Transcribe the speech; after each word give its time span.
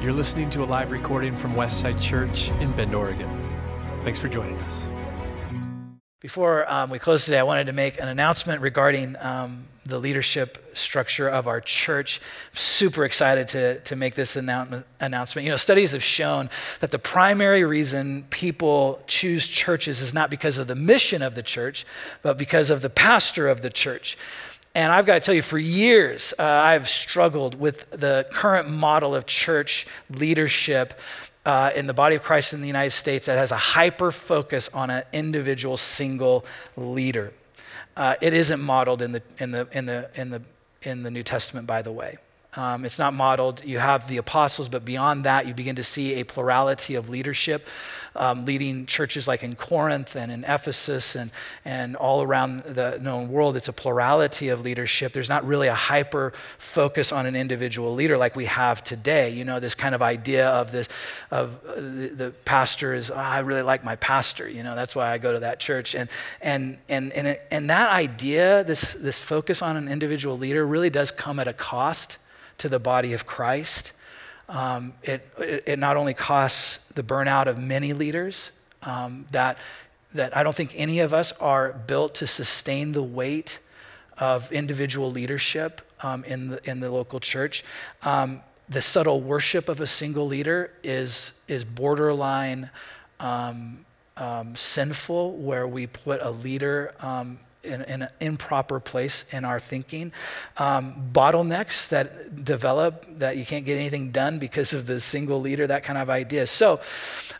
You're 0.00 0.14
listening 0.14 0.48
to 0.50 0.62
a 0.62 0.64
live 0.64 0.92
recording 0.92 1.36
from 1.36 1.52
Westside 1.52 2.00
Church 2.00 2.48
in 2.52 2.72
Bend, 2.72 2.94
Oregon. 2.94 3.28
Thanks 4.02 4.18
for 4.18 4.28
joining 4.28 4.56
us. 4.60 4.88
Before 6.20 6.66
um, 6.72 6.88
we 6.88 6.98
close 6.98 7.26
today, 7.26 7.38
I 7.38 7.42
wanted 7.42 7.66
to 7.66 7.74
make 7.74 8.00
an 8.00 8.08
announcement 8.08 8.62
regarding 8.62 9.14
um, 9.20 9.66
the 9.84 9.98
leadership 9.98 10.70
structure 10.72 11.28
of 11.28 11.46
our 11.46 11.60
church. 11.60 12.22
super 12.54 13.04
excited 13.04 13.48
to, 13.48 13.80
to 13.80 13.94
make 13.94 14.14
this 14.14 14.36
annou- 14.36 14.84
announcement. 15.00 15.44
You 15.44 15.50
know, 15.50 15.58
studies 15.58 15.92
have 15.92 16.02
shown 16.02 16.48
that 16.80 16.92
the 16.92 16.98
primary 16.98 17.64
reason 17.64 18.24
people 18.30 19.02
choose 19.06 19.50
churches 19.50 20.00
is 20.00 20.14
not 20.14 20.30
because 20.30 20.56
of 20.56 20.66
the 20.66 20.74
mission 20.74 21.20
of 21.20 21.34
the 21.34 21.42
church, 21.42 21.84
but 22.22 22.38
because 22.38 22.70
of 22.70 22.80
the 22.80 22.90
pastor 22.90 23.48
of 23.48 23.60
the 23.60 23.68
church. 23.68 24.16
And 24.74 24.92
I've 24.92 25.04
got 25.04 25.14
to 25.14 25.20
tell 25.20 25.34
you, 25.34 25.42
for 25.42 25.58
years, 25.58 26.32
uh, 26.38 26.42
I've 26.44 26.88
struggled 26.88 27.58
with 27.58 27.90
the 27.90 28.26
current 28.30 28.70
model 28.70 29.14
of 29.14 29.26
church 29.26 29.86
leadership 30.10 31.00
uh, 31.44 31.70
in 31.74 31.86
the 31.86 31.94
body 31.94 32.14
of 32.14 32.22
Christ 32.22 32.52
in 32.52 32.60
the 32.60 32.66
United 32.66 32.92
States 32.92 33.26
that 33.26 33.36
has 33.36 33.50
a 33.50 33.56
hyper 33.56 34.12
focus 34.12 34.70
on 34.72 34.90
an 34.90 35.02
individual 35.12 35.76
single 35.76 36.44
leader. 36.76 37.32
Uh, 37.96 38.14
it 38.20 38.32
isn't 38.32 38.60
modeled 38.60 39.02
in 39.02 39.12
the, 39.12 39.22
in, 39.38 39.50
the, 39.50 39.66
in, 39.72 39.86
the, 39.86 40.10
in, 40.14 40.30
the, 40.30 40.42
in 40.82 41.02
the 41.02 41.10
New 41.10 41.22
Testament, 41.24 41.66
by 41.66 41.82
the 41.82 41.90
way. 41.90 42.18
Um, 42.56 42.84
it's 42.84 42.98
not 42.98 43.14
modeled. 43.14 43.64
You 43.64 43.78
have 43.78 44.08
the 44.08 44.16
apostles, 44.16 44.68
but 44.68 44.84
beyond 44.84 45.24
that, 45.24 45.46
you 45.46 45.54
begin 45.54 45.76
to 45.76 45.84
see 45.84 46.14
a 46.14 46.24
plurality 46.24 46.96
of 46.96 47.08
leadership, 47.08 47.68
um, 48.16 48.44
leading 48.44 48.86
churches 48.86 49.28
like 49.28 49.44
in 49.44 49.54
Corinth 49.54 50.16
and 50.16 50.32
in 50.32 50.42
Ephesus 50.42 51.14
and, 51.14 51.30
and 51.64 51.94
all 51.94 52.22
around 52.22 52.60
the 52.64 52.98
known 53.00 53.28
world. 53.28 53.56
It's 53.56 53.68
a 53.68 53.72
plurality 53.72 54.48
of 54.48 54.62
leadership. 54.62 55.12
There's 55.12 55.28
not 55.28 55.46
really 55.46 55.68
a 55.68 55.74
hyper 55.74 56.32
focus 56.58 57.12
on 57.12 57.24
an 57.24 57.36
individual 57.36 57.94
leader 57.94 58.18
like 58.18 58.34
we 58.34 58.46
have 58.46 58.82
today. 58.82 59.30
You 59.30 59.44
know, 59.44 59.60
this 59.60 59.76
kind 59.76 59.94
of 59.94 60.02
idea 60.02 60.48
of 60.48 60.72
this, 60.72 60.88
of 61.30 61.56
uh, 61.64 61.76
the, 61.76 62.12
the 62.16 62.30
pastor 62.44 62.94
is, 62.94 63.12
oh, 63.12 63.14
I 63.14 63.40
really 63.40 63.62
like 63.62 63.84
my 63.84 63.94
pastor. 63.94 64.48
You 64.48 64.64
know, 64.64 64.74
that's 64.74 64.96
why 64.96 65.12
I 65.12 65.18
go 65.18 65.32
to 65.32 65.38
that 65.40 65.60
church. 65.60 65.94
And, 65.94 66.10
and, 66.40 66.78
and, 66.88 67.12
and, 67.12 67.38
and 67.52 67.70
that 67.70 67.92
idea, 67.92 68.64
this, 68.64 68.94
this 68.94 69.20
focus 69.20 69.62
on 69.62 69.76
an 69.76 69.86
individual 69.86 70.36
leader, 70.36 70.66
really 70.66 70.90
does 70.90 71.12
come 71.12 71.38
at 71.38 71.46
a 71.46 71.52
cost 71.52 72.18
to 72.60 72.68
the 72.68 72.78
body 72.78 73.12
of 73.12 73.26
Christ. 73.26 73.92
Um, 74.48 74.94
it, 75.02 75.28
it, 75.38 75.78
not 75.78 75.96
only 75.96 76.14
costs 76.14 76.78
the 76.94 77.02
burnout 77.02 77.46
of 77.46 77.58
many 77.58 77.92
leaders, 77.92 78.52
um, 78.82 79.26
that, 79.32 79.58
that 80.14 80.36
I 80.36 80.42
don't 80.42 80.56
think 80.56 80.72
any 80.74 81.00
of 81.00 81.14
us 81.14 81.32
are 81.32 81.72
built 81.72 82.16
to 82.16 82.26
sustain 82.26 82.92
the 82.92 83.02
weight 83.02 83.58
of 84.18 84.50
individual 84.52 85.10
leadership 85.10 85.80
um, 86.02 86.24
in, 86.24 86.48
the, 86.48 86.70
in 86.70 86.80
the 86.80 86.90
local 86.90 87.20
church. 87.20 87.64
Um, 88.02 88.40
the 88.68 88.82
subtle 88.82 89.20
worship 89.20 89.68
of 89.68 89.80
a 89.80 89.86
single 89.86 90.26
leader 90.26 90.70
is, 90.82 91.32
is 91.48 91.64
borderline 91.64 92.70
um, 93.18 93.84
um, 94.16 94.54
sinful, 94.54 95.36
where 95.36 95.66
we 95.66 95.86
put 95.86 96.20
a 96.22 96.30
leader 96.30 96.94
in, 97.62 97.82
in, 97.82 98.02
an 98.02 98.08
improper 98.20 98.80
place 98.80 99.24
in 99.32 99.44
our 99.44 99.60
thinking. 99.60 100.12
Um, 100.56 101.10
bottlenecks 101.12 101.88
that 101.90 102.44
develop 102.44 103.06
that 103.18 103.36
you 103.36 103.44
can't 103.44 103.66
get 103.66 103.76
anything 103.76 104.10
done 104.10 104.38
because 104.38 104.72
of 104.72 104.86
the 104.86 105.00
single 105.00 105.40
leader, 105.40 105.66
that 105.66 105.82
kind 105.82 105.98
of 105.98 106.08
idea. 106.08 106.46
So, 106.46 106.80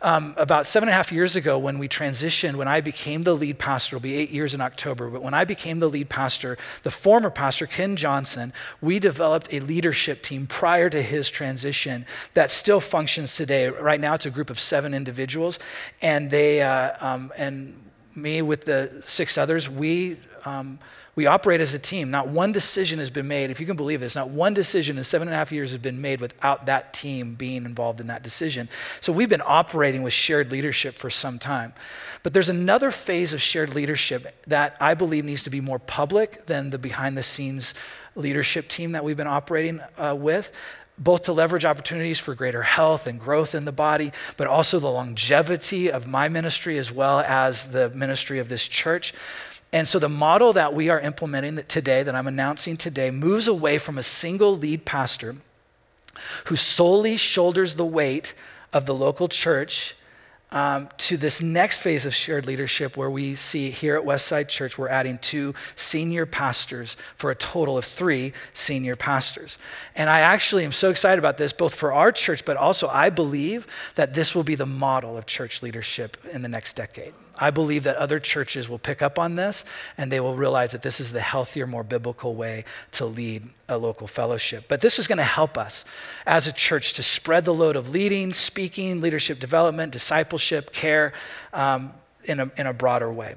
um, 0.02 0.34
about 0.38 0.66
seven 0.66 0.88
and 0.88 0.94
a 0.94 0.96
half 0.96 1.12
years 1.12 1.36
ago, 1.36 1.58
when 1.58 1.78
we 1.78 1.88
transitioned, 1.88 2.54
when 2.54 2.68
I 2.68 2.80
became 2.80 3.22
the 3.22 3.34
lead 3.34 3.58
pastor, 3.58 3.96
it'll 3.96 4.02
be 4.02 4.16
eight 4.16 4.30
years 4.30 4.54
in 4.54 4.60
October, 4.60 5.10
but 5.10 5.22
when 5.22 5.34
I 5.34 5.44
became 5.44 5.78
the 5.78 5.88
lead 5.88 6.08
pastor, 6.08 6.56
the 6.82 6.90
former 6.90 7.30
pastor, 7.30 7.66
Ken 7.66 7.96
Johnson, 7.96 8.52
we 8.80 8.98
developed 8.98 9.52
a 9.52 9.60
leadership 9.60 10.22
team 10.22 10.46
prior 10.46 10.88
to 10.88 11.02
his 11.02 11.30
transition 11.30 12.06
that 12.34 12.50
still 12.50 12.80
functions 12.80 13.36
today. 13.36 13.68
Right 13.68 14.00
now, 14.00 14.14
it's 14.14 14.26
a 14.26 14.30
group 14.30 14.48
of 14.48 14.58
seven 14.58 14.94
individuals, 14.94 15.58
and 16.00 16.30
they, 16.30 16.62
uh, 16.62 16.92
um, 17.00 17.32
and 17.36 17.89
me 18.14 18.42
with 18.42 18.64
the 18.64 19.02
six 19.06 19.38
others, 19.38 19.68
we, 19.68 20.16
um, 20.44 20.78
we 21.16 21.26
operate 21.26 21.60
as 21.60 21.74
a 21.74 21.78
team. 21.78 22.10
Not 22.10 22.28
one 22.28 22.52
decision 22.52 22.98
has 22.98 23.10
been 23.10 23.28
made, 23.28 23.50
if 23.50 23.60
you 23.60 23.66
can 23.66 23.76
believe 23.76 24.00
this, 24.00 24.14
not 24.14 24.30
one 24.30 24.54
decision 24.54 24.98
in 24.98 25.04
seven 25.04 25.28
and 25.28 25.34
a 25.34 25.36
half 25.36 25.52
years 25.52 25.70
has 25.70 25.80
been 25.80 26.00
made 26.00 26.20
without 26.20 26.66
that 26.66 26.92
team 26.92 27.34
being 27.34 27.64
involved 27.64 28.00
in 28.00 28.06
that 28.08 28.22
decision. 28.22 28.68
So 29.00 29.12
we've 29.12 29.28
been 29.28 29.42
operating 29.44 30.02
with 30.02 30.12
shared 30.12 30.50
leadership 30.50 30.96
for 30.96 31.10
some 31.10 31.38
time. 31.38 31.72
But 32.22 32.34
there's 32.34 32.48
another 32.48 32.90
phase 32.90 33.32
of 33.32 33.40
shared 33.40 33.74
leadership 33.74 34.44
that 34.46 34.76
I 34.80 34.94
believe 34.94 35.24
needs 35.24 35.42
to 35.44 35.50
be 35.50 35.60
more 35.60 35.78
public 35.78 36.46
than 36.46 36.70
the 36.70 36.78
behind 36.78 37.16
the 37.16 37.22
scenes 37.22 37.74
leadership 38.16 38.68
team 38.68 38.92
that 38.92 39.04
we've 39.04 39.16
been 39.16 39.26
operating 39.26 39.80
uh, 39.96 40.14
with 40.18 40.52
both 41.00 41.24
to 41.24 41.32
leverage 41.32 41.64
opportunities 41.64 42.20
for 42.20 42.34
greater 42.34 42.62
health 42.62 43.06
and 43.06 43.18
growth 43.18 43.54
in 43.54 43.64
the 43.64 43.72
body, 43.72 44.12
but 44.36 44.46
also 44.46 44.78
the 44.78 44.90
longevity 44.90 45.90
of 45.90 46.06
my 46.06 46.28
ministry 46.28 46.78
as 46.78 46.92
well 46.92 47.20
as 47.20 47.72
the 47.72 47.88
ministry 47.90 48.38
of 48.38 48.48
this 48.48 48.68
church. 48.68 49.14
And 49.72 49.88
so 49.88 49.98
the 49.98 50.08
model 50.08 50.52
that 50.52 50.74
we 50.74 50.90
are 50.90 51.00
implementing 51.00 51.56
today, 51.68 52.02
that 52.02 52.14
I'm 52.14 52.26
announcing 52.26 52.76
today, 52.76 53.10
moves 53.10 53.48
away 53.48 53.78
from 53.78 53.98
a 53.98 54.02
single 54.02 54.54
lead 54.54 54.84
pastor 54.84 55.36
who 56.46 56.56
solely 56.56 57.16
shoulders 57.16 57.76
the 57.76 57.84
weight 57.84 58.34
of 58.72 58.84
the 58.86 58.94
local 58.94 59.28
church 59.28 59.94
um, 60.52 60.88
to 60.98 61.16
this 61.16 61.40
next 61.40 61.78
phase 61.78 62.06
of 62.06 62.14
shared 62.14 62.46
leadership 62.46 62.96
where 62.96 63.10
we 63.10 63.34
see 63.34 63.70
here 63.70 63.96
at 63.96 64.02
Westside 64.02 64.48
Church, 64.48 64.76
we're 64.76 64.88
adding 64.88 65.18
two 65.18 65.54
senior 65.76 66.26
pastors 66.26 66.96
for 67.16 67.30
a 67.30 67.34
total 67.34 67.78
of 67.78 67.84
three 67.84 68.32
senior 68.52 68.96
pastors. 68.96 69.58
And 69.94 70.10
I 70.10 70.20
actually 70.20 70.64
am 70.64 70.72
so 70.72 70.90
excited 70.90 71.18
about 71.18 71.38
this, 71.38 71.52
both 71.52 71.74
for 71.74 71.92
our 71.92 72.10
church, 72.10 72.44
but 72.44 72.56
also 72.56 72.88
I 72.88 73.10
believe 73.10 73.66
that 73.94 74.14
this 74.14 74.34
will 74.34 74.44
be 74.44 74.56
the 74.56 74.66
model 74.66 75.16
of 75.16 75.26
church 75.26 75.62
leadership 75.62 76.16
in 76.32 76.42
the 76.42 76.48
next 76.48 76.74
decade. 76.74 77.14
I 77.40 77.50
believe 77.50 77.84
that 77.84 77.96
other 77.96 78.20
churches 78.20 78.68
will 78.68 78.78
pick 78.78 79.00
up 79.00 79.18
on 79.18 79.34
this 79.34 79.64
and 79.96 80.12
they 80.12 80.20
will 80.20 80.36
realize 80.36 80.72
that 80.72 80.82
this 80.82 81.00
is 81.00 81.10
the 81.10 81.20
healthier, 81.20 81.66
more 81.66 81.82
biblical 81.82 82.34
way 82.34 82.64
to 82.92 83.06
lead 83.06 83.48
a 83.68 83.78
local 83.78 84.06
fellowship. 84.06 84.64
But 84.68 84.82
this 84.82 84.98
is 84.98 85.06
going 85.06 85.18
to 85.18 85.24
help 85.24 85.56
us 85.56 85.84
as 86.26 86.46
a 86.46 86.52
church 86.52 86.92
to 86.94 87.02
spread 87.02 87.46
the 87.46 87.54
load 87.54 87.76
of 87.76 87.88
leading, 87.88 88.34
speaking, 88.34 89.00
leadership 89.00 89.40
development, 89.40 89.92
discipleship, 89.92 90.72
care 90.72 91.14
um, 91.54 91.92
in, 92.24 92.40
a, 92.40 92.50
in 92.58 92.66
a 92.66 92.74
broader 92.74 93.10
way. 93.10 93.36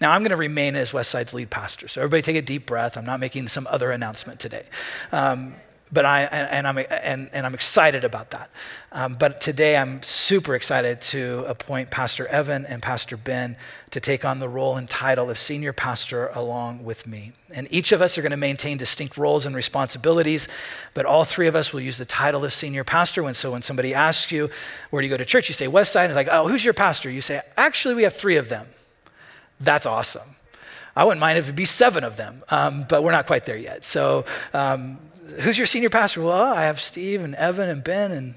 Now, 0.00 0.12
I'm 0.12 0.22
going 0.22 0.30
to 0.30 0.36
remain 0.36 0.74
as 0.74 0.90
Westside's 0.90 1.32
lead 1.32 1.50
pastor. 1.50 1.88
So, 1.88 2.00
everybody 2.00 2.22
take 2.22 2.36
a 2.36 2.42
deep 2.42 2.66
breath. 2.66 2.96
I'm 2.96 3.06
not 3.06 3.20
making 3.20 3.48
some 3.48 3.66
other 3.68 3.90
announcement 3.90 4.40
today. 4.40 4.64
Um, 5.12 5.54
but 5.94 6.04
I, 6.04 6.22
and, 6.22 6.66
I'm, 6.66 6.76
and, 6.76 7.30
and 7.32 7.46
I'm 7.46 7.54
excited 7.54 8.02
about 8.02 8.32
that. 8.32 8.50
Um, 8.90 9.14
but 9.14 9.40
today 9.40 9.76
I'm 9.76 10.02
super 10.02 10.56
excited 10.56 11.00
to 11.02 11.44
appoint 11.46 11.90
Pastor 11.90 12.26
Evan 12.26 12.66
and 12.66 12.82
Pastor 12.82 13.16
Ben 13.16 13.56
to 13.92 14.00
take 14.00 14.24
on 14.24 14.40
the 14.40 14.48
role 14.48 14.76
and 14.76 14.90
title 14.90 15.30
of 15.30 15.38
senior 15.38 15.72
pastor 15.72 16.30
along 16.34 16.84
with 16.84 17.06
me. 17.06 17.32
And 17.54 17.68
each 17.70 17.92
of 17.92 18.02
us 18.02 18.18
are 18.18 18.22
going 18.22 18.32
to 18.32 18.36
maintain 18.36 18.76
distinct 18.76 19.16
roles 19.16 19.46
and 19.46 19.54
responsibilities, 19.54 20.48
but 20.94 21.06
all 21.06 21.24
three 21.24 21.46
of 21.46 21.54
us 21.54 21.72
will 21.72 21.80
use 21.80 21.96
the 21.96 22.04
title 22.04 22.44
of 22.44 22.52
senior 22.52 22.82
pastor. 22.82 23.22
When, 23.22 23.34
so 23.34 23.52
when 23.52 23.62
somebody 23.62 23.94
asks 23.94 24.32
you, 24.32 24.50
where 24.90 25.00
do 25.00 25.06
you 25.06 25.14
go 25.14 25.16
to 25.16 25.24
church? 25.24 25.48
You 25.48 25.54
say 25.54 25.68
Westside. 25.68 26.02
And 26.02 26.10
it's 26.10 26.16
like, 26.16 26.28
oh, 26.30 26.48
who's 26.48 26.64
your 26.64 26.74
pastor? 26.74 27.08
You 27.08 27.20
say, 27.20 27.40
actually, 27.56 27.94
we 27.94 28.02
have 28.02 28.14
three 28.14 28.36
of 28.36 28.48
them. 28.48 28.66
That's 29.60 29.86
awesome. 29.86 30.28
I 30.96 31.04
wouldn't 31.04 31.20
mind 31.20 31.38
if 31.38 31.44
it'd 31.44 31.56
be 31.56 31.64
seven 31.64 32.04
of 32.04 32.16
them, 32.16 32.42
um, 32.50 32.86
but 32.88 33.02
we're 33.02 33.12
not 33.12 33.26
quite 33.26 33.46
there 33.46 33.56
yet. 33.56 33.84
So 33.84 34.24
um, 34.52 34.98
who's 35.40 35.58
your 35.58 35.66
senior 35.66 35.90
pastor? 35.90 36.22
Well, 36.22 36.52
I 36.52 36.64
have 36.64 36.80
Steve 36.80 37.22
and 37.22 37.34
Evan 37.34 37.68
and 37.68 37.82
Ben, 37.82 38.12
and 38.12 38.34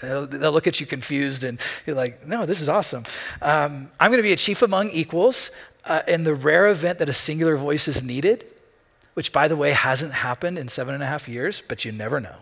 they'll, 0.00 0.26
they'll 0.26 0.52
look 0.52 0.66
at 0.66 0.80
you 0.80 0.86
confused, 0.86 1.44
and 1.44 1.60
you're 1.86 1.96
like, 1.96 2.26
no, 2.26 2.46
this 2.46 2.60
is 2.60 2.68
awesome. 2.68 3.04
Um, 3.42 3.90
I'm 3.98 4.10
going 4.10 4.18
to 4.18 4.22
be 4.22 4.32
a 4.32 4.36
chief 4.36 4.62
among 4.62 4.90
equals 4.90 5.50
uh, 5.84 6.02
in 6.06 6.24
the 6.24 6.34
rare 6.34 6.68
event 6.68 6.98
that 6.98 7.08
a 7.08 7.12
singular 7.12 7.56
voice 7.56 7.88
is 7.88 8.02
needed, 8.02 8.46
which, 9.14 9.32
by 9.32 9.48
the 9.48 9.56
way, 9.56 9.72
hasn't 9.72 10.12
happened 10.12 10.58
in 10.58 10.68
seven 10.68 10.94
and 10.94 11.02
a 11.02 11.06
half 11.06 11.28
years, 11.28 11.62
but 11.66 11.84
you 11.84 11.92
never 11.92 12.20
know. 12.20 12.36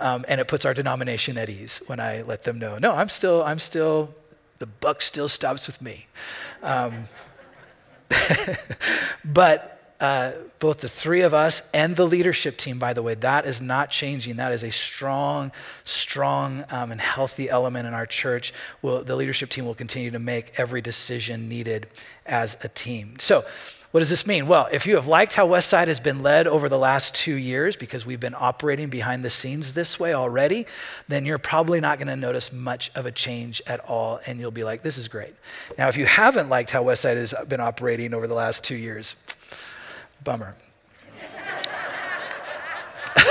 Um, 0.00 0.24
and 0.28 0.40
it 0.40 0.48
puts 0.48 0.64
our 0.64 0.74
denomination 0.74 1.38
at 1.38 1.48
ease 1.48 1.80
when 1.86 2.00
I 2.00 2.22
let 2.22 2.42
them 2.42 2.58
know, 2.58 2.78
no, 2.78 2.92
I'm 2.92 3.08
still, 3.08 3.44
I'm 3.44 3.60
still, 3.60 4.12
the 4.58 4.66
buck 4.66 5.02
still 5.02 5.28
stops 5.28 5.66
with 5.66 5.80
me. 5.80 6.06
Um, 6.62 7.08
but 9.24 9.73
uh, 10.04 10.32
both 10.58 10.80
the 10.80 10.88
three 10.88 11.22
of 11.22 11.32
us 11.32 11.62
and 11.72 11.96
the 11.96 12.06
leadership 12.06 12.58
team, 12.58 12.78
by 12.78 12.92
the 12.92 13.02
way, 13.02 13.14
that 13.14 13.46
is 13.46 13.62
not 13.62 13.88
changing. 13.88 14.36
That 14.36 14.52
is 14.52 14.62
a 14.62 14.70
strong, 14.70 15.50
strong, 15.84 16.62
um, 16.68 16.92
and 16.92 17.00
healthy 17.00 17.48
element 17.48 17.88
in 17.88 17.94
our 17.94 18.04
church. 18.04 18.52
We'll, 18.82 19.02
the 19.02 19.16
leadership 19.16 19.48
team 19.48 19.64
will 19.64 19.74
continue 19.74 20.10
to 20.10 20.18
make 20.18 20.60
every 20.60 20.82
decision 20.82 21.48
needed 21.48 21.86
as 22.26 22.62
a 22.62 22.68
team. 22.68 23.14
So, 23.18 23.46
what 23.92 24.00
does 24.00 24.10
this 24.10 24.26
mean? 24.26 24.46
Well, 24.46 24.68
if 24.72 24.86
you 24.86 24.96
have 24.96 25.06
liked 25.06 25.34
how 25.34 25.48
Westside 25.48 25.86
has 25.86 26.00
been 26.00 26.22
led 26.22 26.48
over 26.48 26.68
the 26.68 26.78
last 26.78 27.14
two 27.14 27.36
years, 27.36 27.74
because 27.74 28.04
we've 28.04 28.20
been 28.20 28.34
operating 28.36 28.90
behind 28.90 29.24
the 29.24 29.30
scenes 29.30 29.72
this 29.72 29.98
way 29.98 30.12
already, 30.12 30.66
then 31.08 31.24
you're 31.24 31.38
probably 31.38 31.80
not 31.80 31.98
going 31.98 32.08
to 32.08 32.16
notice 32.16 32.52
much 32.52 32.90
of 32.94 33.06
a 33.06 33.12
change 33.12 33.62
at 33.66 33.80
all, 33.88 34.20
and 34.26 34.38
you'll 34.38 34.50
be 34.50 34.64
like, 34.64 34.82
this 34.82 34.98
is 34.98 35.08
great. 35.08 35.34
Now, 35.78 35.88
if 35.88 35.96
you 35.96 36.04
haven't 36.04 36.48
liked 36.48 36.70
how 36.70 36.84
Westside 36.84 37.16
has 37.16 37.34
been 37.48 37.60
operating 37.60 38.12
over 38.12 38.26
the 38.26 38.34
last 38.34 38.64
two 38.64 38.74
years, 38.74 39.14
Bummer. 40.24 40.56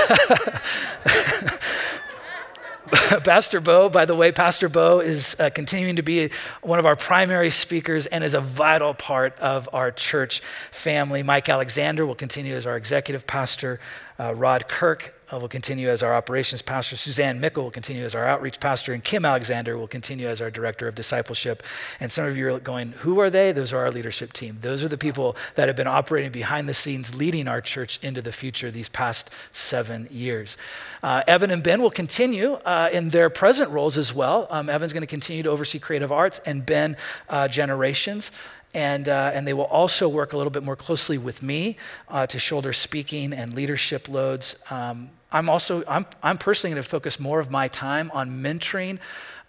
Pastor 3.24 3.60
Bo, 3.60 3.88
by 3.88 4.04
the 4.04 4.14
way, 4.14 4.32
Pastor 4.32 4.68
Bo 4.68 5.00
is 5.00 5.36
uh, 5.38 5.50
continuing 5.50 5.96
to 5.96 6.02
be 6.02 6.30
one 6.62 6.78
of 6.78 6.86
our 6.86 6.96
primary 6.96 7.50
speakers 7.50 8.06
and 8.06 8.22
is 8.22 8.34
a 8.34 8.40
vital 8.40 8.94
part 8.94 9.38
of 9.40 9.68
our 9.72 9.90
church 9.90 10.42
family. 10.70 11.22
Mike 11.22 11.48
Alexander 11.48 12.06
will 12.06 12.14
continue 12.14 12.54
as 12.54 12.66
our 12.66 12.76
executive 12.76 13.26
pastor. 13.26 13.80
Uh, 14.18 14.34
Rod 14.34 14.68
Kirk 14.68 15.14
will 15.32 15.48
continue 15.48 15.88
as 15.88 16.02
our 16.02 16.14
operations 16.14 16.62
pastor. 16.62 16.96
Suzanne 16.96 17.40
Mickle 17.40 17.64
will 17.64 17.70
continue 17.70 18.04
as 18.04 18.14
our 18.14 18.26
outreach 18.26 18.60
pastor. 18.60 18.92
And 18.92 19.02
Kim 19.02 19.24
Alexander 19.24 19.76
will 19.76 19.88
continue 19.88 20.28
as 20.28 20.40
our 20.40 20.50
director 20.50 20.86
of 20.88 20.94
discipleship. 20.94 21.62
And 22.00 22.12
some 22.12 22.26
of 22.26 22.36
you 22.36 22.48
are 22.48 22.58
going, 22.58 22.92
who 22.92 23.20
are 23.20 23.30
they? 23.30 23.52
Those 23.52 23.72
are 23.72 23.78
our 23.78 23.90
leadership 23.90 24.32
team. 24.32 24.58
Those 24.60 24.82
are 24.84 24.88
the 24.88 24.98
people 24.98 25.36
that 25.54 25.68
have 25.68 25.76
been 25.76 25.86
operating 25.86 26.32
behind 26.32 26.68
the 26.68 26.74
scenes, 26.74 27.14
leading 27.14 27.48
our 27.48 27.60
church 27.60 27.98
into 28.02 28.22
the 28.22 28.32
future 28.32 28.70
these 28.70 28.88
past 28.88 29.30
seven 29.52 30.06
years. 30.10 30.56
Uh, 31.02 31.22
Evan 31.26 31.50
and 31.50 31.62
Ben 31.62 31.82
will 31.82 31.90
continue 31.90 32.54
uh, 32.64 32.88
in 32.92 33.10
their 33.10 33.30
present 33.30 33.70
roles 33.70 33.98
as 33.98 34.12
well. 34.12 34.46
Um, 34.50 34.68
Evan's 34.68 34.92
going 34.92 35.02
to 35.02 35.06
continue 35.06 35.42
to 35.42 35.50
oversee 35.50 35.78
creative 35.78 36.12
arts, 36.12 36.40
and 36.46 36.64
Ben, 36.64 36.96
uh, 37.28 37.48
generations 37.48 38.32
and, 38.74 39.08
uh, 39.08 39.30
and 39.32 39.46
they 39.46 39.54
will 39.54 39.64
also 39.66 40.08
work 40.08 40.32
a 40.32 40.36
little 40.36 40.50
bit 40.50 40.62
more 40.62 40.76
closely 40.76 41.16
with 41.16 41.42
me 41.42 41.76
uh, 42.08 42.26
to 42.26 42.38
shoulder 42.38 42.72
speaking 42.72 43.32
and 43.32 43.54
leadership 43.54 44.08
loads. 44.08 44.56
Um, 44.70 45.10
I'm 45.32 45.48
also, 45.48 45.82
I'm, 45.88 46.06
I'm 46.22 46.38
personally 46.38 46.74
going 46.74 46.82
to 46.82 46.88
focus 46.88 47.18
more 47.18 47.40
of 47.40 47.50
my 47.50 47.68
time 47.68 48.10
on 48.12 48.42
mentoring 48.42 48.98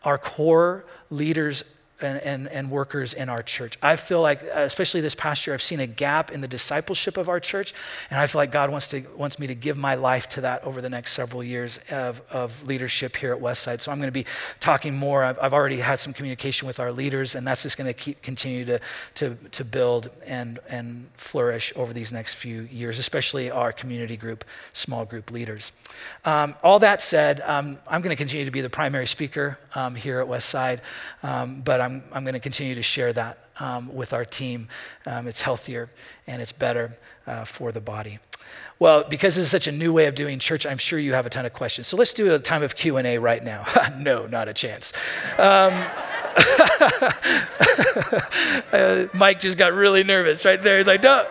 our 0.03 0.17
core 0.17 0.85
leaders 1.09 1.63
and, 2.05 2.21
and, 2.21 2.47
and, 2.47 2.69
workers 2.69 3.13
in 3.13 3.29
our 3.29 3.43
church. 3.43 3.77
I 3.81 3.95
feel 3.95 4.21
like, 4.21 4.41
especially 4.43 5.01
this 5.01 5.15
past 5.15 5.45
year, 5.45 5.53
I've 5.53 5.61
seen 5.61 5.79
a 5.79 5.87
gap 5.87 6.31
in 6.31 6.41
the 6.41 6.47
discipleship 6.47 7.17
of 7.17 7.29
our 7.29 7.39
church, 7.39 7.73
and 8.09 8.19
I 8.19 8.27
feel 8.27 8.39
like 8.39 8.51
God 8.51 8.69
wants, 8.69 8.87
to, 8.89 9.01
wants 9.15 9.39
me 9.39 9.47
to 9.47 9.55
give 9.55 9.77
my 9.77 9.95
life 9.95 10.27
to 10.29 10.41
that 10.41 10.63
over 10.63 10.81
the 10.81 10.89
next 10.89 11.13
several 11.13 11.43
years 11.43 11.79
of, 11.91 12.21
of 12.31 12.65
leadership 12.65 13.15
here 13.15 13.33
at 13.33 13.41
Westside. 13.41 13.81
So 13.81 13.91
I'm 13.91 13.99
going 13.99 14.07
to 14.07 14.11
be 14.11 14.25
talking 14.59 14.95
more. 14.95 15.23
I've, 15.23 15.39
I've 15.41 15.53
already 15.53 15.77
had 15.77 15.99
some 15.99 16.13
communication 16.13 16.67
with 16.67 16.79
our 16.79 16.91
leaders, 16.91 17.35
and 17.35 17.47
that's 17.47 17.63
just 17.63 17.77
going 17.77 17.87
to 17.87 17.93
keep 17.93 18.21
continue 18.21 18.65
to, 18.65 18.79
to, 19.15 19.35
to 19.51 19.65
build 19.65 20.09
and, 20.25 20.59
and 20.69 21.07
flourish 21.15 21.73
over 21.75 21.93
these 21.93 22.11
next 22.11 22.35
few 22.35 22.61
years, 22.63 22.99
especially 22.99 23.51
our 23.51 23.71
community 23.71 24.17
group, 24.17 24.43
small 24.73 25.05
group 25.05 25.31
leaders. 25.31 25.71
Um, 26.25 26.55
all 26.63 26.79
that 26.79 27.01
said, 27.01 27.41
um, 27.41 27.77
I'm 27.87 28.01
going 28.01 28.15
to 28.15 28.15
continue 28.15 28.45
to 28.45 28.51
be 28.51 28.61
the 28.61 28.69
primary 28.69 29.07
speaker 29.07 29.57
um, 29.75 29.95
here 29.95 30.19
at 30.19 30.27
Westside, 30.27 30.79
um, 31.23 31.61
but 31.61 31.81
I'm, 31.81 31.94
I'm 32.13 32.23
going 32.23 32.33
to 32.33 32.39
continue 32.39 32.75
to 32.75 32.83
share 32.83 33.13
that 33.13 33.37
um, 33.59 33.93
with 33.93 34.13
our 34.13 34.25
team. 34.25 34.67
Um, 35.05 35.27
it's 35.27 35.41
healthier 35.41 35.89
and 36.27 36.41
it's 36.41 36.51
better 36.51 36.97
uh, 37.27 37.45
for 37.45 37.71
the 37.71 37.81
body. 37.81 38.19
Well, 38.77 39.05
because 39.09 39.35
this 39.35 39.45
is 39.45 39.51
such 39.51 39.67
a 39.67 39.71
new 39.71 39.93
way 39.93 40.07
of 40.07 40.15
doing 40.15 40.37
church, 40.37 40.65
I'm 40.65 40.77
sure 40.77 40.99
you 40.99 41.13
have 41.13 41.25
a 41.25 41.29
ton 41.29 41.45
of 41.45 41.53
questions. 41.53 41.87
So 41.87 41.95
let's 41.97 42.13
do 42.13 42.33
a 42.35 42.39
time 42.39 42.61
of 42.61 42.75
Q&A 42.75 43.17
right 43.17 43.43
now. 43.43 43.65
no, 43.97 44.27
not 44.27 44.47
a 44.49 44.53
chance. 44.53 44.91
Um, 45.37 45.73
uh, 48.73 49.07
Mike 49.13 49.39
just 49.39 49.57
got 49.57 49.73
really 49.73 50.03
nervous 50.03 50.43
right 50.43 50.61
there. 50.61 50.77
He's 50.77 50.87
like, 50.87 51.05
uh. 51.05 51.25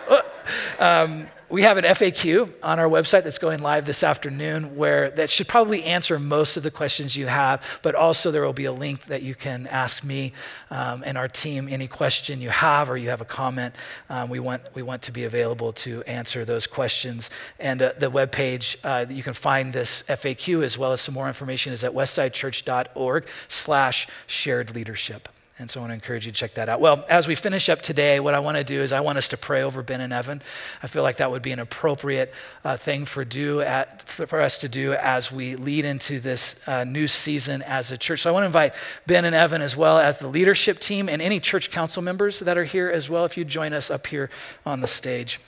um, 0.79 1.27
we 1.49 1.61
have 1.61 1.77
an 1.77 1.83
FAQ 1.83 2.51
on 2.63 2.79
our 2.79 2.89
website 2.89 3.23
that's 3.23 3.37
going 3.37 3.59
live 3.59 3.85
this 3.85 4.03
afternoon 4.03 4.75
where 4.75 5.11
that 5.11 5.29
should 5.29 5.47
probably 5.47 5.83
answer 5.83 6.17
most 6.17 6.57
of 6.57 6.63
the 6.63 6.71
questions 6.71 7.15
you 7.15 7.27
have, 7.27 7.63
but 7.83 7.93
also 7.93 8.31
there 8.31 8.43
will 8.43 8.53
be 8.53 8.65
a 8.65 8.71
link 8.71 9.05
that 9.05 9.21
you 9.21 9.35
can 9.35 9.67
ask 9.67 10.03
me 10.03 10.33
um, 10.71 11.03
and 11.05 11.17
our 11.17 11.27
team 11.27 11.67
any 11.69 11.87
question 11.87 12.41
you 12.41 12.49
have 12.49 12.89
or 12.89 12.97
you 12.97 13.09
have 13.09 13.21
a 13.21 13.25
comment. 13.25 13.75
Um, 14.09 14.29
we, 14.29 14.39
want, 14.39 14.63
we 14.73 14.81
want 14.81 15.03
to 15.03 15.11
be 15.11 15.25
available 15.25 15.71
to 15.73 16.01
answer 16.03 16.45
those 16.45 16.65
questions. 16.65 17.29
And 17.59 17.81
uh, 17.81 17.91
the 17.99 18.09
webpage 18.09 18.77
uh, 18.83 19.05
that 19.05 19.13
you 19.13 19.23
can 19.23 19.33
find 19.33 19.71
this 19.71 20.03
FAQ 20.03 20.63
as 20.63 20.77
well 20.77 20.93
as 20.93 21.01
some 21.01 21.13
more 21.13 21.27
information 21.27 21.73
is 21.73 21.83
at 21.83 21.91
westsidechurch.org 21.91 23.27
slash 23.47 24.07
shared 24.25 24.75
leadership. 24.75 25.29
And 25.57 25.69
so 25.69 25.79
I 25.79 25.83
want 25.83 25.91
to 25.91 25.93
encourage 25.93 26.25
you 26.25 26.33
to 26.33 26.37
check 26.37 26.55
that 26.55 26.67
out. 26.67 26.81
Well, 26.81 27.05
as 27.07 27.29
we 27.29 27.35
finish 27.35 27.69
up 27.69 27.81
today, 27.81 28.19
what 28.19 28.33
I 28.33 28.39
want 28.39 28.57
to 28.57 28.63
do 28.65 28.81
is 28.81 28.91
I 28.91 28.99
want 28.99 29.17
us 29.17 29.29
to 29.29 29.37
pray 29.37 29.63
over 29.63 29.81
Ben 29.81 30.01
and 30.01 30.11
Evan. 30.11 30.41
I 30.83 30.87
feel 30.87 31.01
like 31.01 31.17
that 31.17 31.31
would 31.31 31.41
be 31.41 31.53
an 31.53 31.59
appropriate 31.59 32.33
uh, 32.65 32.75
thing 32.75 33.05
for, 33.05 33.23
do 33.23 33.61
at, 33.61 34.03
for, 34.03 34.41
us 34.41 34.57
to 34.59 34.67
do 34.67 34.93
as 34.95 35.31
we 35.31 35.55
lead 35.55 35.85
into 35.85 36.19
this 36.19 36.59
uh, 36.67 36.83
new 36.83 37.07
season 37.07 37.61
as 37.61 37.89
a 37.93 37.97
church. 37.97 38.23
So 38.23 38.29
I 38.29 38.33
want 38.33 38.43
to 38.43 38.47
invite 38.47 38.73
Ben 39.07 39.23
and 39.23 39.33
Evan 39.33 39.61
as 39.61 39.77
well 39.77 39.97
as 39.97 40.19
the 40.19 40.27
leadership 40.27 40.79
team 40.79 41.07
and 41.07 41.21
any 41.21 41.39
church 41.39 41.71
council 41.71 42.01
members 42.01 42.41
that 42.41 42.57
are 42.57 42.65
here 42.65 42.89
as 42.89 43.09
well, 43.09 43.23
if 43.23 43.37
you 43.37 43.45
join 43.45 43.71
us 43.71 43.89
up 43.89 44.07
here 44.07 44.29
on 44.65 44.81
the 44.81 44.87
stage. 44.87 45.39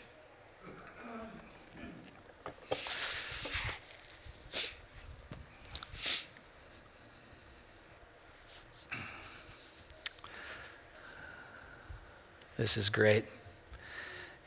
This 12.58 12.76
is 12.76 12.90
great. 12.90 13.26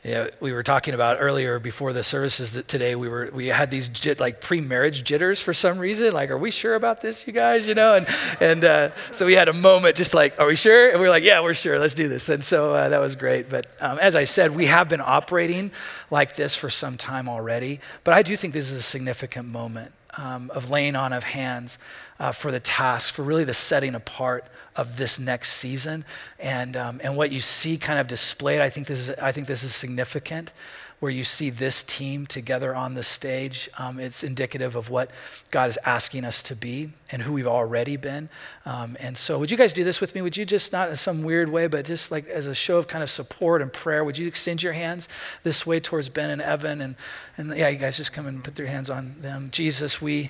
Yeah, 0.03 0.29
we 0.39 0.51
were 0.51 0.63
talking 0.63 0.95
about 0.95 1.17
earlier 1.19 1.59
before 1.59 1.93
the 1.93 2.03
services 2.03 2.53
that 2.53 2.67
today 2.67 2.95
we 2.95 3.07
were 3.07 3.29
we 3.31 3.47
had 3.47 3.69
these 3.69 3.87
jit, 3.87 4.19
like 4.19 4.41
pre-marriage 4.41 5.03
jitters 5.03 5.39
for 5.39 5.53
some 5.53 5.77
reason. 5.77 6.11
Like, 6.11 6.31
are 6.31 6.37
we 6.39 6.49
sure 6.49 6.73
about 6.73 7.01
this, 7.01 7.27
you 7.27 7.31
guys? 7.31 7.67
You 7.67 7.75
know, 7.75 7.93
and 7.93 8.07
and 8.39 8.65
uh, 8.65 8.95
so 9.11 9.27
we 9.27 9.33
had 9.33 9.47
a 9.47 9.53
moment 9.53 9.95
just 9.95 10.15
like, 10.15 10.39
are 10.39 10.47
we 10.47 10.55
sure? 10.55 10.89
And 10.89 10.99
we 10.99 11.05
were 11.05 11.11
like, 11.11 11.23
yeah, 11.23 11.41
we're 11.41 11.53
sure. 11.53 11.77
Let's 11.77 11.93
do 11.93 12.07
this. 12.07 12.29
And 12.29 12.43
so 12.43 12.73
uh, 12.73 12.89
that 12.89 12.99
was 12.99 13.15
great. 13.15 13.47
But 13.47 13.67
um, 13.79 13.99
as 13.99 14.15
I 14.15 14.25
said, 14.25 14.55
we 14.55 14.65
have 14.65 14.89
been 14.89 15.01
operating 15.01 15.71
like 16.09 16.35
this 16.35 16.55
for 16.55 16.71
some 16.71 16.97
time 16.97 17.29
already. 17.29 17.79
But 18.03 18.15
I 18.15 18.23
do 18.23 18.35
think 18.35 18.55
this 18.55 18.71
is 18.71 18.77
a 18.77 18.81
significant 18.81 19.47
moment 19.47 19.93
um, 20.17 20.51
of 20.51 20.69
laying 20.69 20.95
on 20.95 21.13
of 21.13 21.23
hands 21.23 21.77
uh, 22.19 22.31
for 22.31 22.51
the 22.51 22.59
task, 22.59 23.13
for 23.13 23.23
really 23.23 23.43
the 23.43 23.53
setting 23.53 23.95
apart 23.95 24.45
of 24.75 24.97
this 24.97 25.19
next 25.19 25.53
season. 25.53 26.05
And, 26.39 26.77
um, 26.77 27.01
and 27.03 27.17
what 27.17 27.31
you 27.31 27.41
see 27.41 27.77
kind 27.77 27.99
of 27.99 28.07
displayed, 28.07 28.61
I 28.61 28.69
think 28.69 28.87
this 28.87 29.09
is, 29.09 29.15
I 29.17 29.31
think 29.31 29.47
this 29.47 29.63
is 29.63 29.75
significant 29.75 30.53
where 31.01 31.11
you 31.11 31.23
see 31.23 31.49
this 31.49 31.83
team 31.83 32.27
together 32.27 32.75
on 32.75 32.93
the 32.93 33.03
stage. 33.03 33.67
Um, 33.79 33.99
it's 33.99 34.23
indicative 34.23 34.75
of 34.75 34.91
what 34.91 35.09
God 35.49 35.67
is 35.67 35.79
asking 35.83 36.25
us 36.25 36.43
to 36.43 36.55
be 36.55 36.91
and 37.11 37.23
who 37.23 37.33
we've 37.33 37.47
already 37.47 37.97
been. 37.97 38.29
Um, 38.67 38.95
and 38.99 39.17
so, 39.17 39.39
would 39.39 39.49
you 39.49 39.57
guys 39.57 39.73
do 39.73 39.83
this 39.83 39.99
with 39.99 40.13
me? 40.13 40.21
Would 40.21 40.37
you 40.37 40.45
just, 40.45 40.71
not 40.71 40.91
in 40.91 40.95
some 40.95 41.23
weird 41.23 41.49
way, 41.49 41.65
but 41.65 41.85
just 41.85 42.11
like 42.11 42.27
as 42.27 42.45
a 42.45 42.53
show 42.53 42.77
of 42.77 42.87
kind 42.87 43.03
of 43.03 43.09
support 43.09 43.63
and 43.63 43.73
prayer, 43.73 44.03
would 44.03 44.15
you 44.15 44.27
extend 44.27 44.61
your 44.61 44.73
hands 44.73 45.09
this 45.41 45.65
way 45.65 45.79
towards 45.79 46.07
Ben 46.07 46.29
and 46.29 46.41
Evan? 46.41 46.81
And, 46.81 46.95
and 47.35 47.57
yeah, 47.57 47.69
you 47.69 47.79
guys 47.79 47.97
just 47.97 48.13
come 48.13 48.27
and 48.27 48.43
put 48.43 48.59
your 48.59 48.67
hands 48.67 48.91
on 48.91 49.15
them. 49.21 49.49
Jesus, 49.51 49.99
we, 49.99 50.29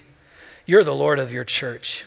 you're 0.66 0.86
the 0.86 0.96
Lord 0.96 1.20
of 1.20 1.34
your 1.34 1.44
church. 1.44 2.06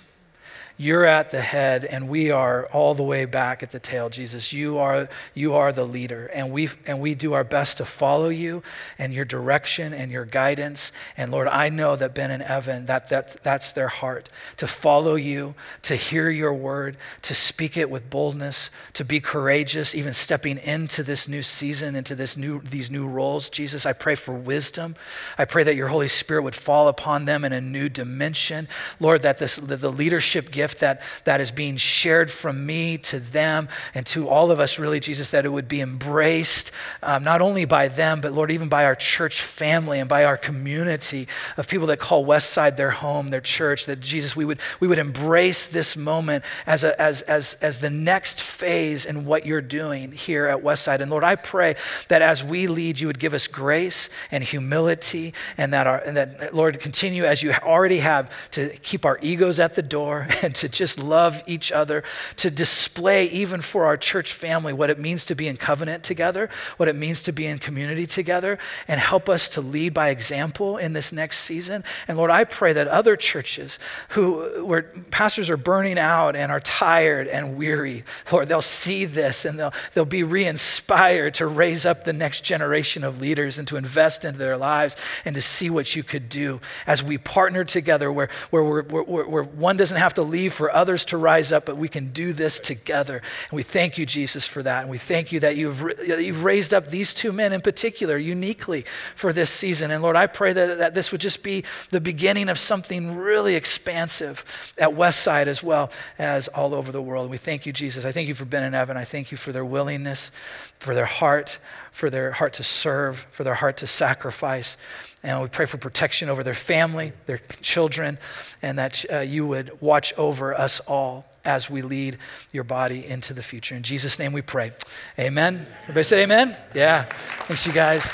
You're 0.77 1.05
at 1.05 1.31
the 1.31 1.41
head, 1.41 1.85
and 1.85 2.09
we 2.09 2.33
are 2.33 2.67
all 2.73 2.97
the 2.97 3.05
way 3.05 3.27
back 3.27 3.63
at 3.63 3.71
the 3.71 3.79
tail, 3.79 4.11
Jesus. 4.11 4.53
You 4.53 4.79
are, 4.79 5.09
you 5.33 5.55
are 5.55 5.73
the 5.73 5.85
leader, 5.85 6.27
and 6.35 6.51
we, 6.51 6.69
and 6.85 7.01
we 7.01 7.15
do 7.15 7.33
our 7.35 7.45
best 7.45 7.77
to 7.77 7.85
follow 7.85 8.29
you 8.29 8.65
and 8.99 9.15
your 9.15 9.25
direction 9.25 9.95
and 9.95 10.11
your 10.11 10.25
guidance. 10.25 10.91
And 11.17 11.31
Lord, 11.31 11.47
I 11.47 11.69
know 11.69 11.95
that 11.95 12.17
Ben 12.17 12.33
and 12.33 12.43
Evan, 12.43 12.87
that, 12.87 13.09
that, 13.11 13.37
that's 13.45 13.71
their 13.71 13.87
heart 13.87 14.29
to 14.57 14.67
follow 14.67 15.15
you, 15.15 15.55
to 15.83 15.95
hear 15.95 16.29
your 16.29 16.53
word, 16.53 16.97
to 17.23 17.37
speak 17.37 17.77
it 17.77 17.89
with 17.89 18.11
boldness, 18.11 18.73
to 18.95 19.05
be 19.05 19.21
courageous, 19.21 19.95
even 19.95 20.13
stepping 20.13 20.59
into 20.59 21.05
this 21.05 21.29
new 21.29 21.43
season, 21.45 21.95
into 21.95 22.17
this 22.17 22.37
new, 22.37 22.59
these 22.63 22.91
new 22.91 23.07
roles. 23.07 23.49
Jesus, 23.49 23.87
I 23.87 23.93
pray 23.93 24.17
for 24.17 24.35
wisdom. 24.35 24.97
I 25.39 25.45
pray 25.45 25.63
that 25.63 25.77
your 25.77 25.87
Holy 25.87 26.09
Spirit 26.09 26.43
would 26.43 26.57
fall 26.57 26.89
upon 26.89 27.27
them 27.27 27.45
in 27.45 27.53
a 27.53 27.61
new 27.61 27.89
dimension. 27.89 28.67
Lord, 28.99 29.23
that, 29.23 29.39
this, 29.39 29.55
the 29.55 29.93
leadership 29.93 30.51
gift 30.51 30.64
gift 30.65 30.81
that, 30.81 31.03
that 31.25 31.43
is 31.43 31.51
being 31.51 31.77
shared 31.77 32.31
from 32.31 32.65
me 32.65 32.97
to 32.97 33.21
them 33.21 33.69
and 33.95 34.07
to 34.07 34.29
all 34.31 34.51
of 34.51 34.61
us, 34.61 34.79
really, 34.79 34.99
Jesus, 34.99 35.31
that 35.33 35.45
it 35.45 35.51
would 35.51 35.69
be 35.69 35.83
embraced 35.83 36.73
um, 37.03 37.23
not 37.23 37.43
only 37.43 37.67
by 37.67 37.89
them, 37.89 38.23
but 38.23 38.33
Lord, 38.33 38.51
even 38.51 38.71
by 38.71 38.87
our 38.87 38.95
church 38.95 39.43
family 39.43 40.01
and 40.01 40.09
by 40.09 40.25
our 40.25 40.39
community 40.39 41.29
of 41.59 41.69
people 41.69 41.89
that 41.89 41.99
call 41.99 42.25
Westside 42.25 42.79
their 42.79 42.93
home, 42.93 43.29
their 43.29 43.43
church, 43.43 43.85
that 43.85 44.01
Jesus, 44.01 44.35
we 44.35 44.47
would, 44.47 44.59
we 44.81 44.89
would 44.89 44.99
embrace 44.99 45.67
this 45.67 45.99
moment 45.99 46.45
as, 46.67 46.83
a, 46.83 46.99
as, 46.99 47.21
as, 47.23 47.59
as 47.61 47.79
the 47.81 47.91
next 47.91 48.41
phase 48.41 49.05
in 49.05 49.27
what 49.27 49.45
you're 49.45 49.61
doing 49.61 50.13
here 50.13 50.47
at 50.47 50.63
Westside. 50.63 51.01
And 51.01 51.11
Lord, 51.11 51.25
I 51.25 51.37
pray 51.37 51.77
that 52.09 52.23
as 52.23 52.43
we 52.43 52.69
lead, 52.69 52.99
you 52.99 53.07
would 53.09 53.19
give 53.19 53.35
us 53.35 53.47
grace 53.47 54.09
and 54.31 54.43
humility, 54.43 55.35
and 55.59 55.75
that, 55.75 55.87
our, 55.87 55.99
and 55.99 56.17
that 56.17 56.55
Lord, 56.55 56.81
continue 56.81 57.25
as 57.25 57.43
you 57.43 57.53
already 57.53 57.99
have 57.99 58.33
to 58.53 58.71
keep 58.79 59.05
our 59.05 59.19
egos 59.21 59.61
at 59.61 59.75
the 59.75 59.83
door 59.83 60.27
and 60.43 60.54
and 60.55 60.61
to 60.61 60.69
just 60.69 61.03
love 61.03 61.43
each 61.47 61.73
other, 61.73 62.05
to 62.37 62.51
display 62.51 63.27
even 63.27 63.61
for 63.61 63.87
our 63.87 63.97
church 63.97 64.33
family 64.33 64.73
what 64.73 64.89
it 64.89 64.99
means 64.99 65.25
to 65.25 65.35
be 65.35 65.49
in 65.49 65.57
covenant 65.57 66.05
together, 66.05 66.49
what 66.77 66.89
it 66.89 66.95
means 66.95 67.23
to 67.23 67.33
be 67.33 67.47
in 67.47 67.59
community 67.59 68.07
together, 68.07 68.59
and 68.87 69.01
help 69.01 69.29
us 69.29 69.49
to 69.49 69.61
lead 69.61 69.93
by 69.93 70.11
example 70.11 70.79
in 70.79 70.93
this 70.93 71.13
next 71.13 71.39
season. 71.39 71.83
And 72.07 72.17
Lord, 72.17 72.31
I 72.31 72.45
pray 72.45 72.73
that 72.75 72.87
other 72.87 73.17
churches 73.17 73.81
who 74.11 74.65
where 74.65 74.83
pastors 75.11 75.51
are 75.51 75.57
burning 75.57 75.99
out 75.99 76.37
and 76.37 76.53
are 76.53 76.61
tired 76.61 77.27
and 77.27 77.57
weary, 77.57 78.05
Lord, 78.31 78.49
they'll 78.49 78.63
see 78.63 79.05
this 79.05 79.45
and 79.45 79.59
they'll, 79.59 79.75
they'll 79.95 80.05
be 80.05 80.23
re-inspired 80.23 81.35
to 81.35 81.47
raise 81.47 81.85
up 81.85 82.05
the 82.05 82.13
next 82.13 82.45
generation 82.45 83.03
of 83.03 83.21
leaders 83.21 83.59
and 83.59 83.67
to 83.69 83.77
invest 83.77 84.25
into 84.25 84.39
their 84.39 84.57
lives 84.57 84.97
and 85.25 85.35
to 85.35 85.43
see 85.43 85.69
what 85.69 85.97
you 85.97 86.05
could 86.05 86.29
do 86.29 86.61
as 86.87 87.03
we 87.03 87.19
partner 87.19 87.65
together 87.65 88.13
where, 88.13 88.29
where, 88.51 88.63
where, 88.63 89.03
where, 89.03 89.43
one 89.65 89.77
doesn't 89.77 89.99
have 89.99 90.15
to 90.15 90.23
for 90.51 90.75
others 90.75 91.05
to 91.07 91.17
rise 91.17 91.53
up, 91.53 91.67
but 91.67 91.77
we 91.77 91.89
can 91.89 92.13
do 92.13 92.33
this 92.33 92.61
together. 92.61 93.23
And 93.51 93.57
we 93.57 93.63
thank 93.63 93.99
you, 93.99 94.07
Jesus, 94.07 94.47
for 94.47 94.63
that. 94.63 94.83
And 94.83 94.91
we 94.91 94.99
thank 94.99 95.33
you 95.33 95.41
that 95.41 95.57
you've, 95.57 95.81
that 95.81 96.23
you've 96.23 96.45
raised 96.45 96.73
up 96.73 96.89
these 96.89 97.15
two 97.15 97.33
men 97.33 97.53
in 97.53 97.61
particular 97.61 98.17
uniquely 98.17 98.85
for 99.17 99.33
this 99.33 99.51
season. 99.51 99.91
And 99.91 100.03
Lord, 100.03 100.17
I 100.17 100.27
pray 100.27 100.53
that, 100.53 100.79
that 100.79 100.95
this 100.95 101.13
would 101.13 101.21
just 101.21 101.43
be 101.43 101.65
the 101.91 102.01
beginning 102.01 102.49
of 102.49 102.59
something 102.59 103.17
really 103.17 103.55
expansive 103.55 104.45
at 104.79 104.91
Westside 104.91 105.47
as 105.47 105.63
well 105.63 105.91
as 106.19 106.49
all 106.49 106.75
over 106.75 106.93
the 106.93 107.03
world. 107.03 107.31
We 107.31 107.39
thank 107.39 107.67
you, 107.67 107.73
Jesus. 107.73 108.05
I 108.05 108.13
thank 108.13 108.29
you 108.29 108.35
for 108.35 108.45
Ben 108.45 108.63
and 108.63 108.75
Evan. 108.75 108.97
I 108.97 109.05
thank 109.05 109.31
you 109.31 109.37
for 109.37 109.53
their 109.53 109.65
willingness, 109.65 110.31
for 110.79 110.95
their 110.95 111.05
heart, 111.05 111.59
for 111.93 112.11
their 112.11 112.33
heart 112.33 112.55
to 112.55 112.65
serve, 112.65 113.27
for 113.31 113.45
their 113.45 113.55
heart 113.55 113.77
to 113.79 113.87
sacrifice. 113.87 114.77
And 115.25 115.41
we 115.41 115.49
pray 115.49 115.65
for 115.65 115.79
protection 115.79 116.29
over 116.29 116.45
their 116.45 116.55
family, 116.55 117.13
their 117.25 117.41
children, 117.63 118.19
and 118.61 118.79
that 118.79 119.05
uh, 119.11 119.19
you 119.21 119.47
would 119.47 119.81
watch 119.81 120.13
over 120.19 120.55
us 120.55 120.81
all 120.81 121.25
as 121.47 121.71
we 121.71 121.81
lead 121.81 122.19
your 122.53 122.63
body 122.63 123.07
into 123.07 123.33
the 123.33 123.43
future. 123.43 123.75
In 123.75 123.83
Jesus' 123.83 124.19
name 124.19 124.35
we 124.35 124.43
pray. 124.43 124.73
Amen. 125.19 125.67
Everybody 125.83 126.05
say 126.05 126.23
amen? 126.23 126.55
Yeah. 126.75 127.05
Thanks, 127.47 127.67
you 127.67 127.73
guys. 127.73 128.11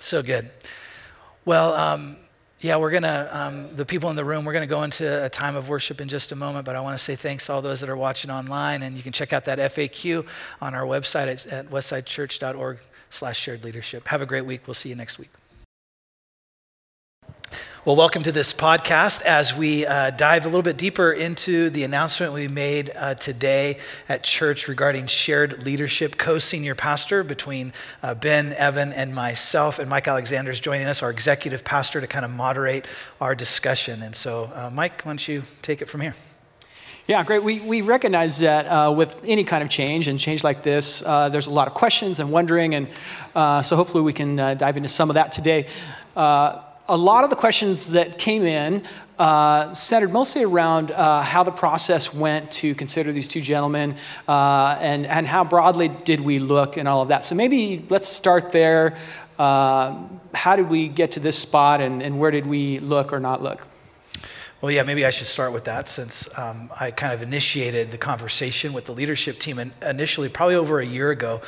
So 0.00 0.24
good. 0.24 0.50
Well, 1.44 1.72
um, 1.74 2.16
yeah, 2.60 2.76
we're 2.76 2.90
going 2.90 3.04
to, 3.04 3.28
um, 3.38 3.74
the 3.74 3.86
people 3.86 4.10
in 4.10 4.16
the 4.16 4.24
room, 4.24 4.44
we're 4.44 4.52
going 4.52 4.68
to 4.68 4.74
go 4.74 4.82
into 4.82 5.24
a 5.24 5.30
time 5.30 5.56
of 5.56 5.68
worship 5.68 6.00
in 6.00 6.08
just 6.08 6.30
a 6.30 6.36
moment, 6.36 6.66
but 6.66 6.76
I 6.76 6.80
want 6.80 6.96
to 6.96 7.02
say 7.02 7.16
thanks 7.16 7.46
to 7.46 7.54
all 7.54 7.62
those 7.62 7.80
that 7.80 7.88
are 7.88 7.96
watching 7.96 8.30
online. 8.30 8.82
And 8.82 8.96
you 8.96 9.02
can 9.02 9.12
check 9.12 9.32
out 9.32 9.46
that 9.46 9.58
FAQ 9.58 10.26
on 10.60 10.74
our 10.74 10.84
website 10.84 11.28
at, 11.28 11.46
at 11.46 11.70
westsidechurch.org 11.70 12.78
slash 13.08 13.38
shared 13.38 13.64
leadership. 13.64 14.06
Have 14.08 14.20
a 14.20 14.26
great 14.26 14.44
week. 14.44 14.66
We'll 14.66 14.74
see 14.74 14.90
you 14.90 14.94
next 14.94 15.18
week. 15.18 15.30
Well, 17.82 17.96
welcome 17.96 18.22
to 18.24 18.32
this 18.32 18.52
podcast 18.52 19.22
as 19.22 19.56
we 19.56 19.86
uh, 19.86 20.10
dive 20.10 20.44
a 20.44 20.48
little 20.48 20.60
bit 20.60 20.76
deeper 20.76 21.12
into 21.12 21.70
the 21.70 21.82
announcement 21.84 22.34
we 22.34 22.46
made 22.46 22.90
uh, 22.94 23.14
today 23.14 23.78
at 24.06 24.22
church 24.22 24.68
regarding 24.68 25.06
shared 25.06 25.64
leadership, 25.64 26.18
co 26.18 26.36
senior 26.36 26.74
pastor 26.74 27.24
between 27.24 27.72
uh, 28.02 28.14
Ben, 28.14 28.52
Evan, 28.52 28.92
and 28.92 29.14
myself. 29.14 29.78
And 29.78 29.88
Mike 29.88 30.06
Alexander 30.06 30.50
is 30.50 30.60
joining 30.60 30.88
us, 30.88 31.02
our 31.02 31.10
executive 31.10 31.64
pastor, 31.64 32.02
to 32.02 32.06
kind 32.06 32.26
of 32.26 32.30
moderate 32.30 32.86
our 33.18 33.34
discussion. 33.34 34.02
And 34.02 34.14
so, 34.14 34.52
uh, 34.54 34.68
Mike, 34.70 35.06
why 35.06 35.12
don't 35.12 35.26
you 35.26 35.44
take 35.62 35.80
it 35.80 35.88
from 35.88 36.02
here? 36.02 36.14
Yeah, 37.06 37.24
great. 37.24 37.42
We, 37.42 37.60
we 37.60 37.80
recognize 37.80 38.40
that 38.40 38.66
uh, 38.66 38.92
with 38.94 39.22
any 39.26 39.42
kind 39.42 39.62
of 39.62 39.70
change 39.70 40.06
and 40.06 40.20
change 40.20 40.44
like 40.44 40.62
this, 40.62 41.02
uh, 41.02 41.30
there's 41.30 41.46
a 41.46 41.50
lot 41.50 41.66
of 41.66 41.72
questions 41.72 42.20
and 42.20 42.30
wondering. 42.30 42.74
And 42.74 42.88
uh, 43.34 43.62
so 43.62 43.74
hopefully 43.74 44.02
we 44.02 44.12
can 44.12 44.38
uh, 44.38 44.52
dive 44.52 44.76
into 44.76 44.90
some 44.90 45.08
of 45.08 45.14
that 45.14 45.32
today. 45.32 45.66
A 46.92 46.96
lot 46.96 47.22
of 47.22 47.30
the 47.30 47.36
questions 47.36 47.92
that 47.92 48.18
came 48.18 48.44
in 48.44 48.82
uh, 49.16 49.72
centered 49.72 50.12
mostly 50.12 50.42
around 50.42 50.90
uh, 50.90 51.22
how 51.22 51.44
the 51.44 51.52
process 51.52 52.12
went 52.12 52.50
to 52.50 52.74
consider 52.74 53.12
these 53.12 53.28
two 53.28 53.40
gentlemen 53.40 53.94
uh, 54.26 54.76
and, 54.80 55.06
and 55.06 55.24
how 55.24 55.44
broadly 55.44 55.86
did 55.86 56.18
we 56.18 56.40
look 56.40 56.76
and 56.76 56.88
all 56.88 57.00
of 57.00 57.06
that. 57.06 57.22
So 57.22 57.36
maybe 57.36 57.86
let's 57.90 58.08
start 58.08 58.50
there. 58.50 58.98
Uh, 59.38 60.02
how 60.34 60.56
did 60.56 60.68
we 60.68 60.88
get 60.88 61.12
to 61.12 61.20
this 61.20 61.38
spot 61.38 61.80
and, 61.80 62.02
and 62.02 62.18
where 62.18 62.32
did 62.32 62.48
we 62.48 62.80
look 62.80 63.12
or 63.12 63.20
not 63.20 63.40
look? 63.40 63.69
Well, 64.60 64.70
yeah, 64.70 64.82
maybe 64.82 65.06
I 65.06 65.10
should 65.10 65.26
start 65.26 65.54
with 65.54 65.64
that 65.64 65.88
since 65.88 66.28
um, 66.38 66.70
I 66.78 66.90
kind 66.90 67.14
of 67.14 67.22
initiated 67.22 67.90
the 67.90 67.96
conversation 67.96 68.74
with 68.74 68.84
the 68.84 68.92
leadership 68.92 69.38
team 69.38 69.72
initially, 69.80 70.28
probably 70.28 70.56
over 70.56 70.80
a 70.80 70.84
year 70.84 71.10
ago, 71.10 71.40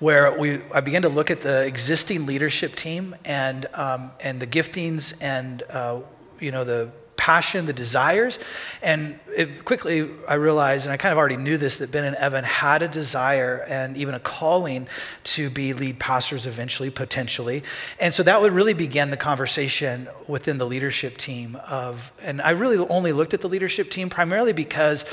where 0.00 0.36
we 0.36 0.62
I 0.74 0.80
began 0.80 1.02
to 1.02 1.08
look 1.08 1.30
at 1.30 1.42
the 1.42 1.64
existing 1.64 2.26
leadership 2.26 2.74
team 2.74 3.14
and 3.24 3.66
um, 3.74 4.10
and 4.20 4.40
the 4.40 4.48
giftings 4.48 5.14
and 5.20 5.62
uh, 5.70 6.00
you 6.40 6.50
know 6.50 6.64
the 6.64 6.90
passion, 7.26 7.66
the 7.66 7.72
desires. 7.72 8.38
And 8.82 9.18
quickly, 9.64 10.08
I 10.28 10.34
realized, 10.34 10.86
and 10.86 10.92
I 10.92 10.96
kind 10.96 11.10
of 11.10 11.18
already 11.18 11.36
knew 11.36 11.56
this, 11.56 11.78
that 11.78 11.90
Ben 11.90 12.04
and 12.04 12.14
Evan 12.14 12.44
had 12.44 12.82
a 12.82 12.88
desire 12.88 13.64
and 13.66 13.96
even 13.96 14.14
a 14.14 14.20
calling 14.20 14.86
to 15.34 15.50
be 15.50 15.72
lead 15.72 15.98
pastors 15.98 16.46
eventually, 16.46 16.88
potentially. 16.88 17.64
And 17.98 18.14
so 18.14 18.22
that 18.22 18.40
would 18.40 18.52
really 18.52 18.74
begin 18.74 19.10
the 19.10 19.16
conversation 19.16 20.06
within 20.28 20.56
the 20.56 20.66
leadership 20.66 21.16
team 21.16 21.56
of, 21.66 22.12
and 22.22 22.40
I 22.40 22.50
really 22.50 22.78
only 22.78 23.12
looked 23.12 23.34
at 23.34 23.40
the 23.40 23.48
leadership 23.48 23.90
team 23.90 24.08
primarily 24.08 24.52
because 24.52 25.04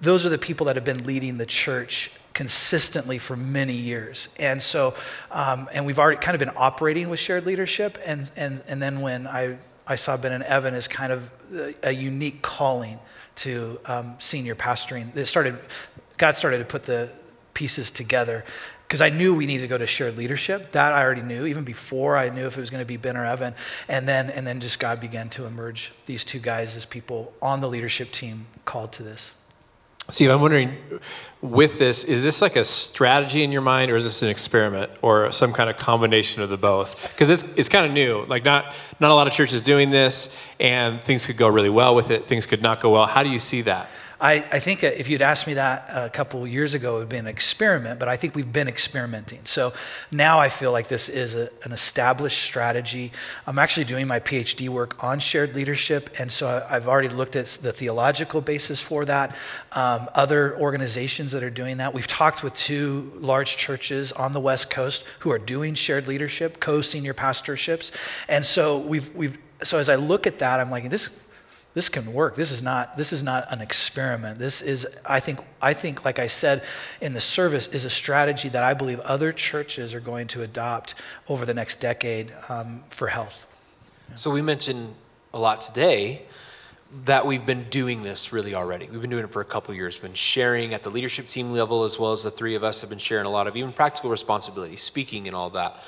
those 0.00 0.24
are 0.24 0.30
the 0.30 0.38
people 0.38 0.64
that 0.64 0.76
have 0.76 0.84
been 0.86 1.04
leading 1.04 1.36
the 1.36 1.44
church 1.44 2.10
consistently 2.32 3.18
for 3.18 3.36
many 3.36 3.74
years. 3.74 4.30
And 4.38 4.62
so, 4.62 4.94
um, 5.30 5.68
and 5.74 5.84
we've 5.84 5.98
already 5.98 6.20
kind 6.20 6.34
of 6.34 6.38
been 6.38 6.56
operating 6.56 7.10
with 7.10 7.20
shared 7.20 7.44
leadership. 7.44 7.98
And, 8.06 8.30
and, 8.34 8.62
and 8.66 8.80
then 8.80 9.02
when 9.02 9.26
I 9.26 9.58
I 9.90 9.96
saw 9.96 10.16
Ben 10.16 10.30
and 10.30 10.44
Evan 10.44 10.74
as 10.74 10.86
kind 10.86 11.12
of 11.12 11.28
a 11.82 11.90
unique 11.90 12.42
calling 12.42 13.00
to 13.36 13.80
um, 13.86 14.14
senior 14.20 14.54
pastoring. 14.54 15.16
It 15.16 15.26
started, 15.26 15.58
God 16.16 16.36
started 16.36 16.58
to 16.58 16.64
put 16.64 16.84
the 16.84 17.10
pieces 17.54 17.90
together 17.90 18.44
because 18.86 19.00
I 19.00 19.08
knew 19.08 19.34
we 19.34 19.46
needed 19.46 19.62
to 19.62 19.68
go 19.68 19.78
to 19.78 19.88
shared 19.88 20.16
leadership. 20.16 20.70
That 20.72 20.92
I 20.92 21.02
already 21.02 21.22
knew, 21.22 21.44
even 21.44 21.64
before 21.64 22.16
I 22.16 22.30
knew 22.30 22.46
if 22.46 22.56
it 22.56 22.60
was 22.60 22.70
going 22.70 22.82
to 22.82 22.86
be 22.86 22.98
Ben 22.98 23.16
or 23.16 23.26
Evan. 23.26 23.52
And 23.88 24.06
then, 24.06 24.30
and 24.30 24.46
then 24.46 24.60
just 24.60 24.78
God 24.78 25.00
began 25.00 25.28
to 25.30 25.44
emerge 25.44 25.90
these 26.06 26.24
two 26.24 26.38
guys 26.38 26.76
as 26.76 26.86
people 26.86 27.32
on 27.42 27.60
the 27.60 27.68
leadership 27.68 28.12
team 28.12 28.46
called 28.64 28.92
to 28.92 29.02
this. 29.02 29.32
Steve, 30.10 30.30
I'm 30.30 30.40
wondering 30.40 30.76
with 31.40 31.78
this, 31.78 32.04
is 32.04 32.24
this 32.24 32.42
like 32.42 32.56
a 32.56 32.64
strategy 32.64 33.44
in 33.44 33.52
your 33.52 33.62
mind 33.62 33.90
or 33.90 33.96
is 33.96 34.04
this 34.04 34.22
an 34.22 34.28
experiment 34.28 34.90
or 35.02 35.30
some 35.30 35.52
kind 35.52 35.70
of 35.70 35.76
combination 35.76 36.42
of 36.42 36.50
the 36.50 36.56
both? 36.56 37.10
Because 37.10 37.30
it's, 37.30 37.44
it's 37.54 37.68
kind 37.68 37.86
of 37.86 37.92
new. 37.92 38.24
Like, 38.24 38.44
not, 38.44 38.74
not 38.98 39.10
a 39.10 39.14
lot 39.14 39.26
of 39.26 39.32
churches 39.32 39.60
doing 39.60 39.90
this, 39.90 40.36
and 40.58 41.02
things 41.02 41.26
could 41.26 41.36
go 41.36 41.48
really 41.48 41.70
well 41.70 41.94
with 41.94 42.10
it, 42.10 42.24
things 42.24 42.46
could 42.46 42.60
not 42.60 42.80
go 42.80 42.92
well. 42.92 43.06
How 43.06 43.22
do 43.22 43.30
you 43.30 43.38
see 43.38 43.62
that? 43.62 43.88
I, 44.20 44.34
I 44.52 44.58
think 44.58 44.84
if 44.84 45.08
you'd 45.08 45.22
asked 45.22 45.46
me 45.46 45.54
that 45.54 45.88
a 45.88 46.10
couple 46.10 46.46
years 46.46 46.74
ago, 46.74 46.90
it 46.90 46.92
would 46.94 47.00
have 47.00 47.08
been 47.08 47.20
an 47.20 47.26
experiment, 47.26 47.98
but 47.98 48.08
I 48.08 48.16
think 48.16 48.34
we've 48.34 48.52
been 48.52 48.68
experimenting. 48.68 49.40
So 49.44 49.72
now 50.12 50.38
I 50.38 50.50
feel 50.50 50.72
like 50.72 50.88
this 50.88 51.08
is 51.08 51.34
a, 51.34 51.48
an 51.64 51.72
established 51.72 52.42
strategy. 52.42 53.12
I'm 53.46 53.58
actually 53.58 53.84
doing 53.84 54.06
my 54.06 54.20
PhD 54.20 54.68
work 54.68 55.02
on 55.02 55.20
shared 55.20 55.54
leadership, 55.54 56.10
and 56.18 56.30
so 56.30 56.66
I've 56.68 56.86
already 56.86 57.08
looked 57.08 57.34
at 57.34 57.46
the 57.46 57.72
theological 57.72 58.42
basis 58.42 58.80
for 58.80 59.06
that. 59.06 59.34
Um, 59.72 60.10
other 60.14 60.58
organizations 60.58 61.32
that 61.32 61.42
are 61.42 61.50
doing 61.50 61.78
that. 61.78 61.94
We've 61.94 62.06
talked 62.06 62.42
with 62.42 62.52
two 62.52 63.12
large 63.16 63.56
churches 63.56 64.12
on 64.12 64.32
the 64.32 64.40
West 64.40 64.68
Coast 64.68 65.04
who 65.20 65.30
are 65.30 65.38
doing 65.38 65.74
shared 65.74 66.06
leadership, 66.06 66.60
co 66.60 66.82
senior 66.82 67.14
pastorships. 67.14 67.90
And 68.28 68.44
so 68.44 68.78
we've, 68.78 69.14
we've 69.14 69.38
so 69.62 69.78
as 69.78 69.88
I 69.88 69.96
look 69.96 70.26
at 70.26 70.38
that, 70.40 70.60
I'm 70.60 70.70
like, 70.70 70.88
this 70.90 71.10
this 71.72 71.88
can 71.88 72.12
work. 72.12 72.34
This 72.34 72.50
is 72.50 72.62
not 72.62 72.96
this 72.96 73.12
is 73.12 73.22
not 73.22 73.50
an 73.52 73.60
experiment. 73.60 74.38
This 74.38 74.60
is 74.60 74.86
I 75.06 75.20
think 75.20 75.38
I 75.62 75.72
think 75.72 76.04
like 76.04 76.18
I 76.18 76.26
said 76.26 76.64
in 77.00 77.12
the 77.12 77.20
service 77.20 77.68
is 77.68 77.84
a 77.84 77.90
strategy 77.90 78.48
that 78.48 78.62
I 78.62 78.74
believe 78.74 78.98
other 79.00 79.32
churches 79.32 79.94
are 79.94 80.00
going 80.00 80.26
to 80.28 80.42
adopt 80.42 80.94
over 81.28 81.46
the 81.46 81.54
next 81.54 81.80
decade 81.80 82.32
um, 82.48 82.82
for 82.88 83.06
health. 83.06 83.46
So 84.16 84.30
we 84.30 84.42
mentioned 84.42 84.94
a 85.32 85.38
lot 85.38 85.60
today 85.60 86.22
that 87.04 87.24
we've 87.24 87.46
been 87.46 87.68
doing 87.70 88.02
this 88.02 88.32
really 88.32 88.54
already. 88.54 88.88
We've 88.90 89.00
been 89.00 89.10
doing 89.10 89.22
it 89.22 89.30
for 89.30 89.40
a 89.40 89.44
couple 89.44 89.72
years. 89.72 89.96
Been 89.96 90.12
sharing 90.12 90.74
at 90.74 90.82
the 90.82 90.90
leadership 90.90 91.28
team 91.28 91.52
level 91.52 91.84
as 91.84 92.00
well 92.00 92.10
as 92.10 92.24
the 92.24 92.32
three 92.32 92.56
of 92.56 92.64
us 92.64 92.80
have 92.80 92.90
been 92.90 92.98
sharing 92.98 93.26
a 93.26 93.30
lot 93.30 93.46
of 93.46 93.56
even 93.56 93.72
practical 93.72 94.10
responsibility, 94.10 94.74
speaking 94.74 95.28
and 95.28 95.36
all 95.36 95.50
that. 95.50 95.84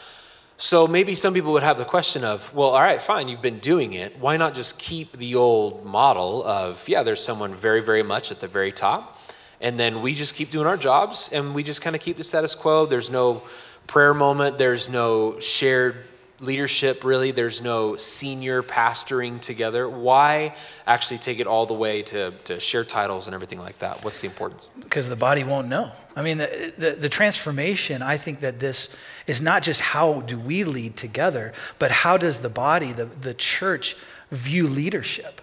So 0.62 0.87
maybe 0.87 1.16
some 1.16 1.35
people 1.35 1.52
would 1.54 1.64
have 1.64 1.76
the 1.76 1.85
question 1.85 2.23
of, 2.23 2.54
well, 2.54 2.69
all 2.69 2.81
right, 2.81 3.00
fine, 3.00 3.26
you've 3.26 3.42
been 3.42 3.59
doing 3.59 3.95
it. 3.95 4.16
Why 4.21 4.37
not 4.37 4.54
just 4.54 4.78
keep 4.78 5.11
the 5.19 5.35
old 5.35 5.85
model 5.85 6.45
of, 6.45 6.88
yeah, 6.88 7.02
there's 7.02 7.23
someone 7.23 7.52
very, 7.52 7.83
very 7.83 8.04
much 8.04 8.31
at 8.31 8.38
the 8.38 8.47
very 8.47 8.71
top, 8.71 9.19
and 9.61 9.76
then 9.76 10.02
we 10.02 10.14
just 10.14 10.37
keep 10.37 10.52
doing 10.52 10.69
our 10.69 10.76
jobs 10.76 11.31
and 11.33 11.52
we 11.52 11.64
just 11.64 11.83
kind 11.83 11.97
of 11.97 12.00
keep 12.00 12.16
the 12.16 12.23
status 12.23 12.54
quo. 12.54 12.87
There's 12.87 13.11
no 13.11 13.42
prayer 13.88 14.14
moment, 14.14 14.57
there's 14.57 14.88
no 14.88 15.40
shared 15.40 15.97
leadership, 16.38 17.02
really. 17.02 17.33
There's 17.33 17.61
no 17.61 17.97
senior 17.97 18.62
pastoring 18.62 19.40
together. 19.40 19.88
Why 19.88 20.54
actually 20.87 21.19
take 21.19 21.40
it 21.40 21.49
all 21.49 21.66
the 21.66 21.75
way 21.75 22.02
to, 22.02 22.31
to 22.45 22.61
share 22.61 22.85
titles 22.85 23.26
and 23.26 23.35
everything 23.35 23.59
like 23.59 23.81
that? 23.81 24.04
What's 24.04 24.21
the 24.21 24.28
importance? 24.28 24.71
Because 24.78 25.09
the 25.09 25.16
body 25.16 25.42
won't 25.42 25.66
know. 25.66 25.90
I 26.14 26.23
mean, 26.23 26.38
the, 26.38 26.73
the, 26.78 26.90
the 26.92 27.09
transformation, 27.09 28.00
I 28.00 28.16
think 28.16 28.42
that 28.42 28.61
this 28.61 28.90
is 29.26 29.41
not 29.41 29.62
just 29.62 29.81
how 29.81 30.21
do 30.23 30.38
we 30.38 30.64
lead 30.64 30.97
together, 30.97 31.52
but 31.79 31.91
how 31.91 32.17
does 32.17 32.41
the 32.41 32.49
body, 32.49 32.93
the, 32.93 33.07
the 33.07 33.35
church, 33.35 33.97
view 34.31 34.67
leadership? 34.67 35.41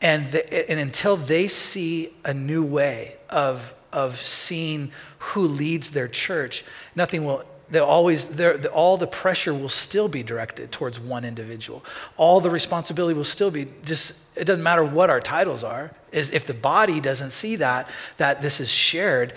And, 0.00 0.30
the, 0.30 0.70
and 0.70 0.78
until 0.78 1.16
they 1.16 1.48
see 1.48 2.12
a 2.24 2.32
new 2.32 2.64
way 2.64 3.16
of, 3.28 3.74
of 3.92 4.16
seeing 4.16 4.92
who 5.18 5.42
leads 5.42 5.90
their 5.90 6.08
church, 6.08 6.64
nothing 6.94 7.24
will 7.24 7.44
they'll 7.70 7.84
always 7.84 8.26
all 8.68 8.96
the 8.96 9.06
pressure 9.06 9.52
will 9.52 9.68
still 9.68 10.08
be 10.08 10.22
directed 10.22 10.72
towards 10.72 10.98
one 10.98 11.24
individual. 11.24 11.84
All 12.16 12.40
the 12.40 12.50
responsibility 12.50 13.14
will 13.14 13.24
still 13.24 13.50
be 13.50 13.66
just 13.84 14.14
it 14.36 14.44
doesn't 14.44 14.62
matter 14.62 14.84
what 14.84 15.10
our 15.10 15.20
titles 15.20 15.64
are 15.64 15.90
is 16.12 16.30
if 16.30 16.46
the 16.46 16.54
body 16.54 17.00
doesn't 17.00 17.30
see 17.30 17.56
that 17.56 17.90
that 18.16 18.40
this 18.40 18.60
is 18.60 18.70
shared 18.70 19.34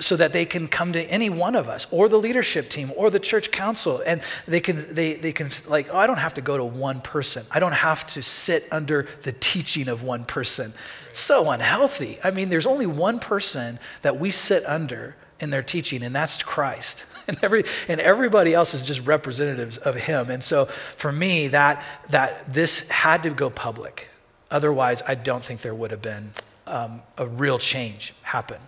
so 0.00 0.16
that 0.16 0.32
they 0.32 0.46
can 0.46 0.68
come 0.68 0.92
to 0.92 1.02
any 1.02 1.28
one 1.28 1.54
of 1.54 1.68
us 1.68 1.86
or 1.90 2.08
the 2.08 2.16
leadership 2.16 2.70
team 2.70 2.92
or 2.96 3.10
the 3.10 3.18
church 3.18 3.50
council 3.50 4.02
and 4.06 4.22
they 4.46 4.60
can 4.60 4.94
they, 4.94 5.14
they 5.14 5.32
can 5.32 5.50
like 5.66 5.88
oh 5.92 5.98
i 5.98 6.06
don't 6.06 6.18
have 6.18 6.34
to 6.34 6.40
go 6.40 6.56
to 6.56 6.64
one 6.64 7.00
person. 7.00 7.44
I 7.50 7.60
don't 7.60 7.72
have 7.72 8.06
to 8.08 8.22
sit 8.22 8.66
under 8.70 9.06
the 9.22 9.32
teaching 9.32 9.88
of 9.88 10.02
one 10.02 10.24
person. 10.24 10.72
So 11.10 11.50
unhealthy. 11.50 12.18
I 12.24 12.30
mean 12.30 12.48
there's 12.48 12.66
only 12.66 12.86
one 12.86 13.18
person 13.18 13.78
that 14.02 14.18
we 14.18 14.30
sit 14.30 14.64
under 14.64 15.16
in 15.40 15.50
their 15.50 15.62
teaching 15.62 16.02
and 16.02 16.14
that's 16.14 16.42
christ 16.42 17.04
and, 17.38 17.38
every, 17.42 17.64
and 17.88 18.00
everybody 18.00 18.54
else 18.54 18.74
is 18.74 18.82
just 18.82 19.06
representatives 19.06 19.76
of 19.76 19.94
him. 19.94 20.30
And 20.30 20.42
so 20.42 20.64
for 20.96 21.12
me, 21.12 21.48
that, 21.48 21.84
that 22.08 22.52
this 22.52 22.88
had 22.88 23.22
to 23.24 23.30
go 23.30 23.50
public. 23.50 24.08
Otherwise, 24.50 25.02
I 25.06 25.14
don't 25.14 25.44
think 25.44 25.60
there 25.60 25.74
would 25.74 25.90
have 25.90 26.00
been 26.00 26.32
um, 26.66 27.02
a 27.18 27.26
real 27.26 27.58
change 27.58 28.14
happen. 28.22 28.58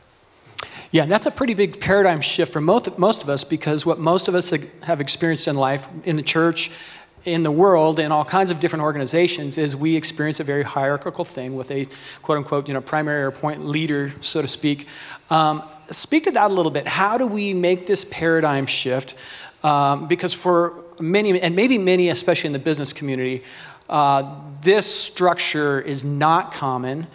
Yeah, 0.91 1.05
and 1.05 1.13
that's 1.13 1.27
a 1.27 1.31
pretty 1.31 1.55
big 1.55 1.81
paradigm 1.81 2.21
shift 2.21 2.53
for 2.53 2.61
most, 2.61 2.99
most 2.99 3.23
of 3.23 3.31
us 3.31 3.45
because 3.45 3.87
what 3.87 3.99
most 3.99 4.29
of 4.29 4.35
us 4.35 4.53
have 4.83 5.01
experienced 5.01 5.49
in 5.49 5.57
life, 5.57 5.89
in 6.05 6.17
the 6.17 6.23
church, 6.23 6.71
in 7.25 7.43
the 7.43 7.51
world, 7.51 8.01
in 8.01 8.13
all 8.13 8.25
kinds 8.25 8.51
of 8.51 8.61
different 8.61 8.83
organizations, 8.83 9.59
is 9.59 9.77
we 9.77 9.97
experience 9.97 10.41
a 10.41 10.45
very 10.45 10.63
hierarchical 10.63 11.25
thing 11.25 11.55
with 11.55 11.71
a 11.71 11.87
quote 12.23 12.39
unquote, 12.39 12.69
you 12.69 12.75
know, 12.75 12.81
primary 12.81 13.23
or 13.23 13.31
point 13.31 13.67
leader, 13.67 14.13
so 14.21 14.41
to 14.41 14.49
speak, 14.49 14.87
um, 15.29 15.63
speak 15.83 16.25
to 16.25 16.31
that 16.31 16.51
a 16.51 16.55
little 16.55 16.73
bit. 16.73 16.87
How 16.87 17.19
do 17.19 17.27
we 17.27 17.53
make 17.53 17.87
this 17.87 18.05
paradigm 18.11 18.67
shift? 18.67 19.15
Um, 19.63 20.09
because 20.09 20.33
for 20.33 20.83
many, 20.99 21.41
and 21.41 21.55
maybe 21.55 21.77
many, 21.77 22.09
especially 22.09 22.49
in 22.49 22.53
the 22.53 22.59
business 22.59 22.93
community, 22.93 23.43
uh, 23.91 24.37
this 24.63 24.87
structure 24.87 25.81
is 25.81 26.05
not 26.05 26.53
common. 26.53 27.07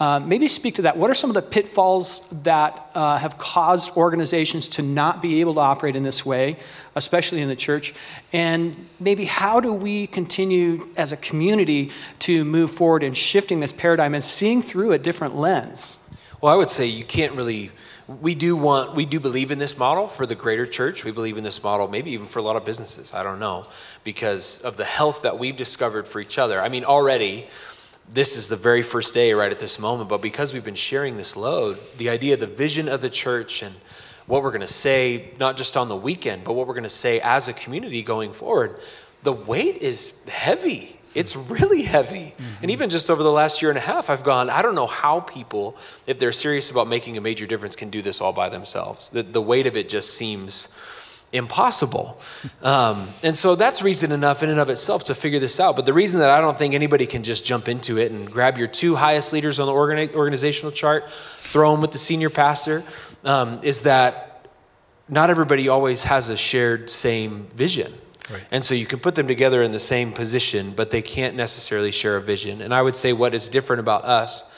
Uh, 0.00 0.18
maybe 0.18 0.48
speak 0.48 0.76
to 0.76 0.82
that. 0.82 0.96
What 0.96 1.10
are 1.10 1.14
some 1.14 1.28
of 1.28 1.34
the 1.34 1.42
pitfalls 1.42 2.26
that 2.44 2.90
uh, 2.94 3.18
have 3.18 3.36
caused 3.36 3.94
organizations 3.98 4.70
to 4.70 4.82
not 4.82 5.20
be 5.20 5.42
able 5.42 5.52
to 5.54 5.60
operate 5.60 5.94
in 5.94 6.02
this 6.02 6.24
way, 6.24 6.56
especially 6.94 7.42
in 7.42 7.48
the 7.48 7.56
church? 7.56 7.92
And 8.32 8.88
maybe 8.98 9.26
how 9.26 9.60
do 9.60 9.74
we 9.74 10.06
continue 10.06 10.88
as 10.96 11.12
a 11.12 11.18
community 11.18 11.90
to 12.20 12.46
move 12.46 12.70
forward 12.70 13.02
in 13.02 13.12
shifting 13.12 13.60
this 13.60 13.72
paradigm 13.72 14.14
and 14.14 14.24
seeing 14.24 14.62
through 14.62 14.92
a 14.92 14.98
different 14.98 15.36
lens? 15.36 15.98
Well, 16.40 16.50
I 16.50 16.56
would 16.56 16.70
say 16.70 16.86
you 16.86 17.04
can't 17.04 17.34
really. 17.34 17.70
We 18.20 18.34
do 18.34 18.56
want, 18.56 18.96
we 18.96 19.04
do 19.04 19.20
believe 19.20 19.52
in 19.52 19.60
this 19.60 19.78
model 19.78 20.08
for 20.08 20.26
the 20.26 20.34
greater 20.34 20.66
church. 20.66 21.04
We 21.04 21.12
believe 21.12 21.38
in 21.38 21.44
this 21.44 21.62
model, 21.62 21.86
maybe 21.86 22.10
even 22.10 22.26
for 22.26 22.40
a 22.40 22.42
lot 22.42 22.56
of 22.56 22.64
businesses. 22.64 23.14
I 23.14 23.22
don't 23.22 23.38
know, 23.38 23.66
because 24.02 24.60
of 24.62 24.76
the 24.76 24.84
health 24.84 25.22
that 25.22 25.38
we've 25.38 25.56
discovered 25.56 26.08
for 26.08 26.20
each 26.20 26.36
other. 26.36 26.60
I 26.60 26.68
mean, 26.68 26.84
already, 26.84 27.46
this 28.12 28.36
is 28.36 28.48
the 28.48 28.56
very 28.56 28.82
first 28.82 29.14
day 29.14 29.32
right 29.32 29.50
at 29.50 29.58
this 29.58 29.78
moment, 29.78 30.08
but 30.08 30.20
because 30.20 30.52
we've 30.52 30.64
been 30.64 30.74
sharing 30.74 31.16
this 31.16 31.36
load, 31.36 31.78
the 31.96 32.08
idea, 32.08 32.36
the 32.36 32.46
vision 32.46 32.88
of 32.88 33.00
the 33.00 33.10
church, 33.10 33.62
and 33.62 33.74
what 34.26 34.42
we're 34.42 34.50
going 34.50 34.60
to 34.60 34.66
say, 34.66 35.30
not 35.38 35.56
just 35.56 35.76
on 35.76 35.88
the 35.88 35.96
weekend, 35.96 36.44
but 36.44 36.54
what 36.54 36.66
we're 36.66 36.74
going 36.74 36.82
to 36.82 36.88
say 36.88 37.20
as 37.20 37.48
a 37.48 37.52
community 37.52 38.02
going 38.02 38.32
forward, 38.32 38.78
the 39.22 39.32
weight 39.32 39.76
is 39.78 40.24
heavy 40.24 41.00
it's 41.14 41.34
really 41.34 41.82
heavy. 41.82 42.34
Mm-hmm. 42.36 42.62
And 42.62 42.70
even 42.70 42.90
just 42.90 43.10
over 43.10 43.22
the 43.22 43.32
last 43.32 43.62
year 43.62 43.70
and 43.70 43.78
a 43.78 43.82
half, 43.82 44.10
I've 44.10 44.22
gone, 44.22 44.48
I 44.48 44.62
don't 44.62 44.74
know 44.74 44.86
how 44.86 45.20
people, 45.20 45.76
if 46.06 46.18
they're 46.18 46.32
serious 46.32 46.70
about 46.70 46.88
making 46.88 47.16
a 47.16 47.20
major 47.20 47.46
difference, 47.46 47.74
can 47.74 47.90
do 47.90 48.02
this 48.02 48.20
all 48.20 48.32
by 48.32 48.48
themselves. 48.48 49.10
The, 49.10 49.22
the 49.22 49.42
weight 49.42 49.66
of 49.66 49.76
it 49.76 49.88
just 49.88 50.14
seems 50.14 50.78
impossible. 51.32 52.20
Um, 52.62 53.08
and 53.22 53.36
so 53.36 53.54
that's 53.54 53.82
reason 53.82 54.12
enough 54.12 54.42
in 54.42 54.48
and 54.48 54.58
of 54.58 54.68
itself 54.68 55.04
to 55.04 55.14
figure 55.14 55.38
this 55.38 55.60
out. 55.60 55.76
But 55.76 55.86
the 55.86 55.92
reason 55.92 56.20
that 56.20 56.30
I 56.30 56.40
don't 56.40 56.56
think 56.56 56.74
anybody 56.74 57.06
can 57.06 57.22
just 57.22 57.44
jump 57.44 57.68
into 57.68 57.98
it 57.98 58.10
and 58.10 58.30
grab 58.30 58.58
your 58.58 58.66
two 58.66 58.96
highest 58.96 59.32
leaders 59.32 59.60
on 59.60 59.66
the 59.66 59.72
organi- 59.72 60.12
organizational 60.14 60.72
chart, 60.72 61.10
throw 61.10 61.72
them 61.72 61.80
with 61.80 61.92
the 61.92 61.98
senior 61.98 62.30
pastor, 62.30 62.82
um, 63.24 63.60
is 63.62 63.82
that 63.82 64.48
not 65.08 65.30
everybody 65.30 65.68
always 65.68 66.04
has 66.04 66.28
a 66.30 66.36
shared 66.36 66.90
same 66.90 67.46
vision. 67.54 67.92
Right. 68.30 68.44
And 68.52 68.64
so 68.64 68.74
you 68.74 68.86
can 68.86 69.00
put 69.00 69.16
them 69.16 69.26
together 69.26 69.62
in 69.62 69.72
the 69.72 69.78
same 69.78 70.12
position, 70.12 70.72
but 70.72 70.90
they 70.90 71.02
can't 71.02 71.36
necessarily 71.36 71.90
share 71.90 72.16
a 72.16 72.20
vision. 72.20 72.60
And 72.60 72.72
I 72.72 72.80
would 72.80 72.94
say 72.94 73.12
what 73.12 73.34
is 73.34 73.48
different 73.48 73.80
about 73.80 74.04
us 74.04 74.56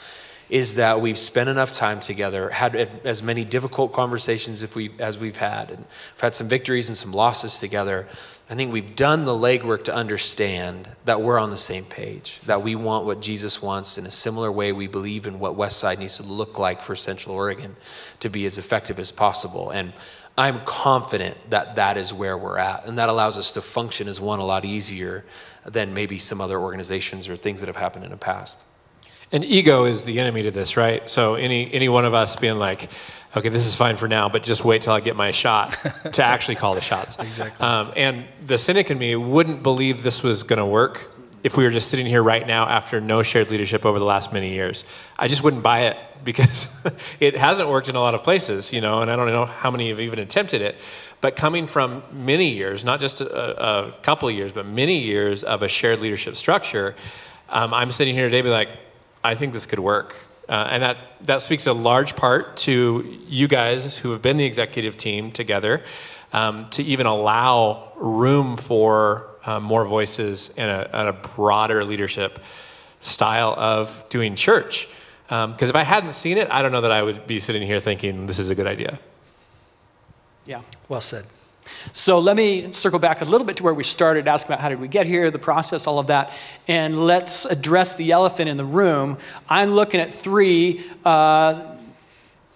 is 0.53 0.75
that 0.75 1.01
we've 1.01 1.17
spent 1.17 1.49
enough 1.49 1.71
time 1.71 1.99
together, 1.99 2.47
had 2.47 2.75
as 2.75 3.23
many 3.23 3.43
difficult 3.43 3.91
conversations 3.91 4.61
if 4.61 4.75
we, 4.75 4.91
as 4.99 5.17
we've 5.17 5.37
had, 5.37 5.71
and 5.71 5.79
we've 5.79 6.21
had 6.21 6.35
some 6.35 6.47
victories 6.47 6.89
and 6.89 6.95
some 6.95 7.11
losses 7.11 7.59
together. 7.59 8.07
I 8.51 8.53
think 8.53 8.71
we've 8.71 8.95
done 8.95 9.25
the 9.25 9.31
legwork 9.31 9.85
to 9.85 9.95
understand 9.95 10.87
that 11.05 11.23
we're 11.23 11.39
on 11.39 11.49
the 11.49 11.57
same 11.57 11.85
page, 11.85 12.39
that 12.41 12.61
we 12.61 12.75
want 12.75 13.07
what 13.07 13.19
Jesus 13.19 13.63
wants 13.63 13.97
in 13.97 14.05
a 14.05 14.11
similar 14.11 14.51
way 14.51 14.71
we 14.71 14.85
believe 14.85 15.25
in 15.25 15.39
what 15.39 15.57
Westside 15.57 15.97
needs 15.97 16.17
to 16.17 16.23
look 16.23 16.59
like 16.59 16.83
for 16.83 16.93
Central 16.93 17.33
Oregon 17.33 17.75
to 18.19 18.29
be 18.29 18.45
as 18.45 18.59
effective 18.59 18.99
as 18.99 19.11
possible. 19.11 19.71
And 19.71 19.91
I'm 20.37 20.59
confident 20.65 21.35
that 21.49 21.77
that 21.77 21.97
is 21.97 22.13
where 22.13 22.37
we're 22.37 22.59
at. 22.59 22.85
And 22.85 22.99
that 22.99 23.09
allows 23.09 23.39
us 23.39 23.53
to 23.53 23.61
function 23.61 24.07
as 24.07 24.21
one 24.21 24.37
a 24.37 24.45
lot 24.45 24.65
easier 24.65 25.25
than 25.65 25.95
maybe 25.95 26.19
some 26.19 26.39
other 26.39 26.59
organizations 26.59 27.27
or 27.27 27.35
things 27.35 27.59
that 27.61 27.67
have 27.67 27.75
happened 27.75 28.05
in 28.05 28.11
the 28.11 28.17
past. 28.17 28.59
And 29.33 29.43
ego 29.43 29.85
is 29.85 30.05
the 30.05 30.19
enemy 30.19 30.43
to 30.43 30.51
this, 30.51 30.77
right? 30.77 31.09
So 31.09 31.33
any 31.35 31.73
any 31.73 31.89
one 31.89 32.05
of 32.05 32.13
us 32.13 32.35
being 32.35 32.59
like, 32.59 32.89
okay, 33.35 33.49
this 33.49 33.65
is 33.65 33.75
fine 33.75 33.97
for 33.97 34.07
now, 34.07 34.29
but 34.29 34.43
just 34.43 34.63
wait 34.63 34.83
till 34.83 34.93
I 34.93 34.99
get 34.99 35.15
my 35.15 35.31
shot 35.31 35.73
to 36.13 36.23
actually 36.23 36.55
call 36.55 36.75
the 36.75 36.81
shots. 36.81 37.17
exactly. 37.19 37.65
Um, 37.65 37.91
and 37.95 38.25
the 38.45 38.57
cynic 38.57 38.91
in 38.91 38.97
me 38.97 39.15
wouldn't 39.15 39.63
believe 39.63 40.03
this 40.03 40.21
was 40.21 40.43
going 40.43 40.59
to 40.59 40.65
work 40.65 41.09
if 41.43 41.57
we 41.57 41.63
were 41.63 41.71
just 41.71 41.89
sitting 41.89 42.05
here 42.05 42.23
right 42.23 42.45
now 42.47 42.67
after 42.67 43.01
no 43.01 43.21
shared 43.21 43.49
leadership 43.49 43.85
over 43.85 43.99
the 43.99 44.05
last 44.05 44.31
many 44.31 44.53
years. 44.53 44.85
I 45.19 45.27
just 45.27 45.43
wouldn't 45.43 45.63
buy 45.63 45.81
it 45.81 45.97
because 46.23 46.69
it 47.19 47.37
hasn't 47.37 47.67
worked 47.69 47.89
in 47.89 47.95
a 47.95 47.99
lot 47.99 48.15
of 48.15 48.23
places, 48.23 48.71
you 48.71 48.81
know, 48.81 49.01
and 49.01 49.11
I 49.11 49.15
don't 49.15 49.27
know 49.27 49.45
how 49.45 49.71
many 49.71 49.89
have 49.89 49.99
even 49.99 50.19
attempted 50.19 50.61
it. 50.61 50.79
But 51.19 51.35
coming 51.35 51.65
from 51.65 52.03
many 52.11 52.49
years, 52.49 52.85
not 52.85 52.99
just 52.99 53.19
a, 53.19 53.89
a 53.89 53.91
couple 54.03 54.29
of 54.29 54.35
years, 54.35 54.53
but 54.53 54.65
many 54.65 54.99
years 54.99 55.43
of 55.43 55.63
a 55.63 55.67
shared 55.67 55.99
leadership 55.99 56.35
structure, 56.35 56.95
um, 57.49 57.73
I'm 57.73 57.91
sitting 57.91 58.13
here 58.13 58.27
today 58.27 58.41
be 58.41 58.49
like, 58.49 58.69
I 59.23 59.35
think 59.35 59.53
this 59.53 59.65
could 59.65 59.79
work. 59.79 60.15
Uh, 60.49 60.67
and 60.71 60.83
that, 60.83 60.97
that 61.21 61.41
speaks 61.41 61.67
a 61.67 61.73
large 61.73 62.15
part 62.15 62.57
to 62.57 63.19
you 63.27 63.47
guys 63.47 63.97
who 63.97 64.11
have 64.11 64.21
been 64.21 64.37
the 64.37 64.45
executive 64.45 64.97
team 64.97 65.31
together 65.31 65.83
um, 66.33 66.69
to 66.71 66.83
even 66.83 67.05
allow 67.05 67.93
room 67.95 68.57
for 68.57 69.27
uh, 69.45 69.59
more 69.59 69.85
voices 69.85 70.53
and 70.57 70.69
a, 70.69 70.99
and 70.99 71.09
a, 71.09 71.13
broader 71.13 71.83
leadership 71.85 72.39
style 73.01 73.53
of 73.57 74.03
doing 74.09 74.35
church. 74.35 74.87
Because 75.27 75.45
um, 75.45 75.55
if 75.59 75.75
I 75.75 75.83
hadn't 75.83 76.13
seen 76.13 76.37
it, 76.37 76.49
I 76.49 76.61
don't 76.61 76.71
know 76.71 76.81
that 76.81 76.91
I 76.91 77.03
would 77.03 77.27
be 77.27 77.39
sitting 77.39 77.61
here 77.61 77.79
thinking 77.79 78.25
this 78.25 78.39
is 78.39 78.49
a 78.49 78.55
good 78.55 78.67
idea. 78.67 78.99
Yeah. 80.45 80.61
Well 80.89 81.01
said. 81.01 81.25
So 81.91 82.19
let 82.19 82.35
me 82.35 82.71
circle 82.71 82.99
back 82.99 83.21
a 83.21 83.25
little 83.25 83.45
bit 83.45 83.57
to 83.57 83.63
where 83.63 83.73
we 83.73 83.83
started, 83.83 84.27
ask 84.27 84.47
about 84.47 84.59
how 84.59 84.69
did 84.69 84.79
we 84.79 84.87
get 84.87 85.05
here, 85.05 85.29
the 85.29 85.39
process, 85.39 85.85
all 85.85 85.99
of 85.99 86.07
that, 86.07 86.31
and 86.67 87.05
let's 87.05 87.45
address 87.45 87.95
the 87.95 88.11
elephant 88.11 88.49
in 88.49 88.57
the 88.57 88.65
room. 88.65 89.17
I'm 89.49 89.71
looking 89.71 89.99
at 89.99 90.13
three. 90.13 90.83
Uh, 91.03 91.75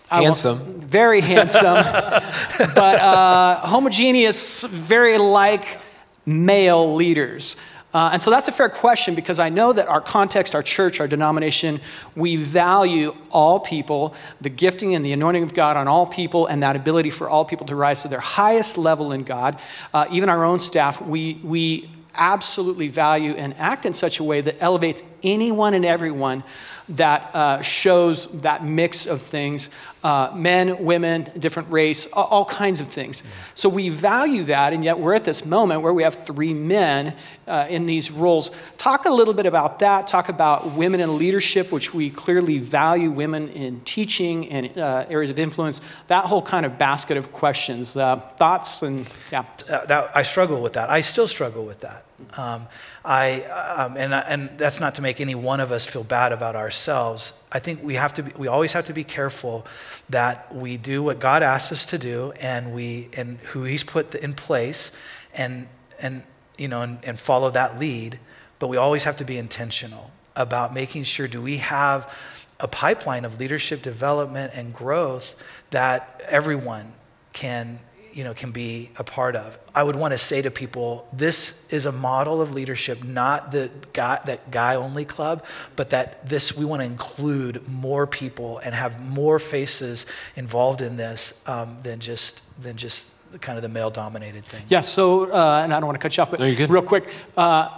handsome. 0.09 0.79
very 0.79 1.21
handsome, 1.21 1.63
but 2.73 3.01
uh, 3.01 3.59
homogeneous, 3.59 4.63
very 4.63 5.17
like 5.17 5.79
male 6.25 6.95
leaders. 6.95 7.57
Uh, 7.97 8.11
and 8.13 8.21
so 8.21 8.29
that's 8.29 8.47
a 8.47 8.51
fair 8.51 8.69
question 8.69 9.15
because 9.15 9.39
I 9.39 9.49
know 9.49 9.73
that 9.73 9.87
our 9.87 10.01
context, 10.01 10.53
our 10.53 10.61
church, 10.61 10.99
our 10.99 11.07
denomination, 11.07 11.81
we 12.15 12.35
value 12.35 13.15
all 13.31 13.59
people, 13.59 14.13
the 14.39 14.51
gifting 14.51 14.93
and 14.93 15.03
the 15.03 15.13
anointing 15.13 15.41
of 15.41 15.55
God 15.55 15.77
on 15.77 15.87
all 15.87 16.05
people, 16.05 16.45
and 16.45 16.61
that 16.61 16.75
ability 16.75 17.09
for 17.09 17.27
all 17.27 17.43
people 17.43 17.65
to 17.65 17.75
rise 17.75 18.03
to 18.03 18.07
their 18.07 18.19
highest 18.19 18.77
level 18.77 19.13
in 19.13 19.23
God. 19.23 19.57
Uh, 19.95 20.05
even 20.11 20.29
our 20.29 20.45
own 20.45 20.59
staff, 20.59 21.01
we, 21.01 21.39
we 21.43 21.89
absolutely 22.13 22.87
value 22.87 23.31
and 23.31 23.55
act 23.57 23.83
in 23.83 23.93
such 23.93 24.19
a 24.19 24.23
way 24.23 24.41
that 24.41 24.61
elevates 24.61 25.01
anyone 25.23 25.73
and 25.73 25.85
everyone 25.85 26.43
that 26.89 27.35
uh, 27.35 27.61
shows 27.61 28.27
that 28.41 28.63
mix 28.63 29.05
of 29.05 29.21
things 29.21 29.69
uh, 30.03 30.31
men, 30.35 30.85
women, 30.85 31.29
different 31.37 31.69
race, 31.71 32.07
all, 32.13 32.45
kinds 32.45 32.79
of 32.79 32.87
things. 32.87 33.23
So 33.55 33.67
we 33.67 33.89
value 33.89 34.43
that, 34.43 34.71
and 34.71 34.81
yet 34.81 34.97
we're 34.97 35.15
at 35.15 35.25
this 35.25 35.45
moment 35.45 35.81
where 35.81 35.91
we 35.91 36.03
have 36.03 36.25
three 36.25 36.53
men 36.53 37.13
uh, 37.45 37.65
in 37.69 37.87
these 37.87 38.09
roles. 38.09 38.51
Talk 38.77 39.05
a 39.05 39.09
little 39.09 39.33
bit 39.33 39.45
about 39.45 39.79
that. 39.79 40.07
Talk 40.07 40.29
about 40.29 40.73
women 40.73 41.01
in 41.01 41.17
leadership, 41.17 41.73
which 41.73 41.93
we 41.93 42.09
clearly 42.09 42.59
value 42.59 43.11
women 43.11 43.49
in 43.49 43.81
teaching 43.81 44.47
and 44.49 44.77
uh, 44.77 45.05
areas 45.09 45.31
of 45.31 45.39
influence. 45.39 45.81
That 46.07 46.25
whole 46.25 46.41
kind 46.41 46.65
of 46.65 46.77
basket 46.77 47.17
of 47.17 47.33
questions, 47.33 47.97
uh, 47.97 48.17
thoughts, 48.37 48.83
and 48.83 49.09
yeah. 49.31 49.43
Uh, 49.69 49.85
that, 49.87 50.11
I 50.15 50.23
struggle 50.23 50.61
with 50.61 50.73
that. 50.73 50.89
I 50.89 51.01
still 51.01 51.27
struggle 51.27 51.65
with 51.65 51.81
that. 51.81 52.05
Um, 52.37 52.67
I, 53.09 53.43
um, 53.43 53.95
and, 53.95 54.13
and 54.13 54.49
that's 54.57 54.81
not 54.81 54.95
to 54.95 55.01
make 55.01 55.21
any 55.21 55.33
one 55.33 55.61
of 55.61 55.71
us 55.71 55.85
feel 55.85 56.03
bad 56.03 56.33
about 56.33 56.57
ourselves. 56.57 57.31
I 57.49 57.59
think 57.59 57.81
we 57.81 57.93
have 57.93 58.13
to 58.15 58.23
be, 58.23 58.33
we 58.37 58.49
always 58.49 58.73
have 58.73 58.87
to 58.87 58.93
be 58.93 59.05
careful 59.05 59.65
that 60.09 60.53
we 60.53 60.75
do 60.75 61.01
what 61.01 61.17
God 61.17 61.41
asks 61.41 61.71
us 61.71 61.85
to 61.87 61.97
do 61.97 62.33
and 62.41 62.73
we, 62.75 63.07
and 63.15 63.37
who 63.37 63.63
he's 63.63 63.85
put 63.85 64.13
in 64.13 64.33
place 64.33 64.91
and, 65.33 65.69
and, 66.01 66.21
you 66.57 66.67
know, 66.67 66.81
and, 66.81 66.99
and 67.05 67.17
follow 67.17 67.49
that 67.51 67.79
lead. 67.79 68.19
But 68.59 68.67
we 68.67 68.75
always 68.75 69.05
have 69.05 69.15
to 69.17 69.23
be 69.23 69.37
intentional 69.37 70.11
about 70.35 70.73
making 70.73 71.05
sure, 71.05 71.29
do 71.29 71.41
we 71.41 71.57
have 71.57 72.13
a 72.59 72.67
pipeline 72.67 73.23
of 73.23 73.39
leadership 73.39 73.81
development 73.81 74.51
and 74.53 74.73
growth 74.73 75.37
that 75.71 76.21
everyone 76.27 76.91
can 77.31 77.79
you 78.17 78.23
know, 78.23 78.33
can 78.33 78.49
be 78.49 78.89
a 78.97 79.03
part 79.03 79.35
of. 79.35 79.59
I 79.75 79.83
would 79.83 79.95
want 79.95 80.11
to 80.11 80.17
say 80.17 80.41
to 80.41 80.49
people, 80.49 81.07
this 81.13 81.63
is 81.69 81.85
a 81.85 81.91
model 81.91 82.41
of 82.41 82.51
leadership, 82.51 83.03
not 83.03 83.51
the 83.51 83.69
guy, 83.93 84.19
that 84.25 84.49
guy 84.49 84.73
only 84.73 85.05
club, 85.05 85.45
but 85.75 85.91
that 85.91 86.27
this, 86.27 86.57
we 86.57 86.65
want 86.65 86.81
to 86.81 86.85
include 86.87 87.67
more 87.69 88.07
people 88.07 88.57
and 88.57 88.73
have 88.73 88.99
more 89.07 89.37
faces 89.37 90.07
involved 90.35 90.81
in 90.81 90.97
this 90.97 91.39
um, 91.45 91.77
than 91.83 91.99
just, 91.99 92.41
than 92.59 92.75
just 92.75 93.07
the, 93.31 93.37
kind 93.37 93.55
of 93.55 93.61
the 93.61 93.69
male 93.69 93.91
dominated 93.91 94.43
thing. 94.43 94.63
Yeah, 94.67 94.81
so, 94.81 95.31
uh, 95.31 95.61
and 95.63 95.71
I 95.71 95.79
don't 95.79 95.85
want 95.85 95.99
to 95.99 96.01
cut 96.01 96.17
you 96.17 96.23
off, 96.23 96.31
but 96.31 96.39
No, 96.39 96.47
you're 96.47 96.67
real 96.67 96.81
quick, 96.81 97.13
uh, 97.37 97.69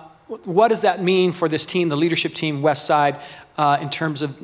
what 0.45 0.69
does 0.69 0.83
that 0.83 1.03
mean 1.03 1.33
for 1.33 1.49
this 1.49 1.65
team, 1.65 1.89
the 1.89 1.97
leadership 1.97 2.33
team, 2.33 2.61
Westside, 2.61 3.19
uh, 3.57 3.77
in 3.81 3.89
terms 3.89 4.21
of 4.21 4.37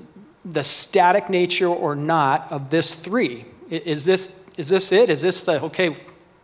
the 0.43 0.63
static 0.63 1.29
nature 1.29 1.67
or 1.67 1.95
not 1.95 2.51
of 2.51 2.69
this 2.69 2.95
three? 2.95 3.45
Is 3.69 4.03
this, 4.03 4.41
is 4.57 4.69
this 4.69 4.91
it? 4.91 5.09
Is 5.09 5.21
this 5.21 5.43
the, 5.43 5.61
okay, 5.63 5.95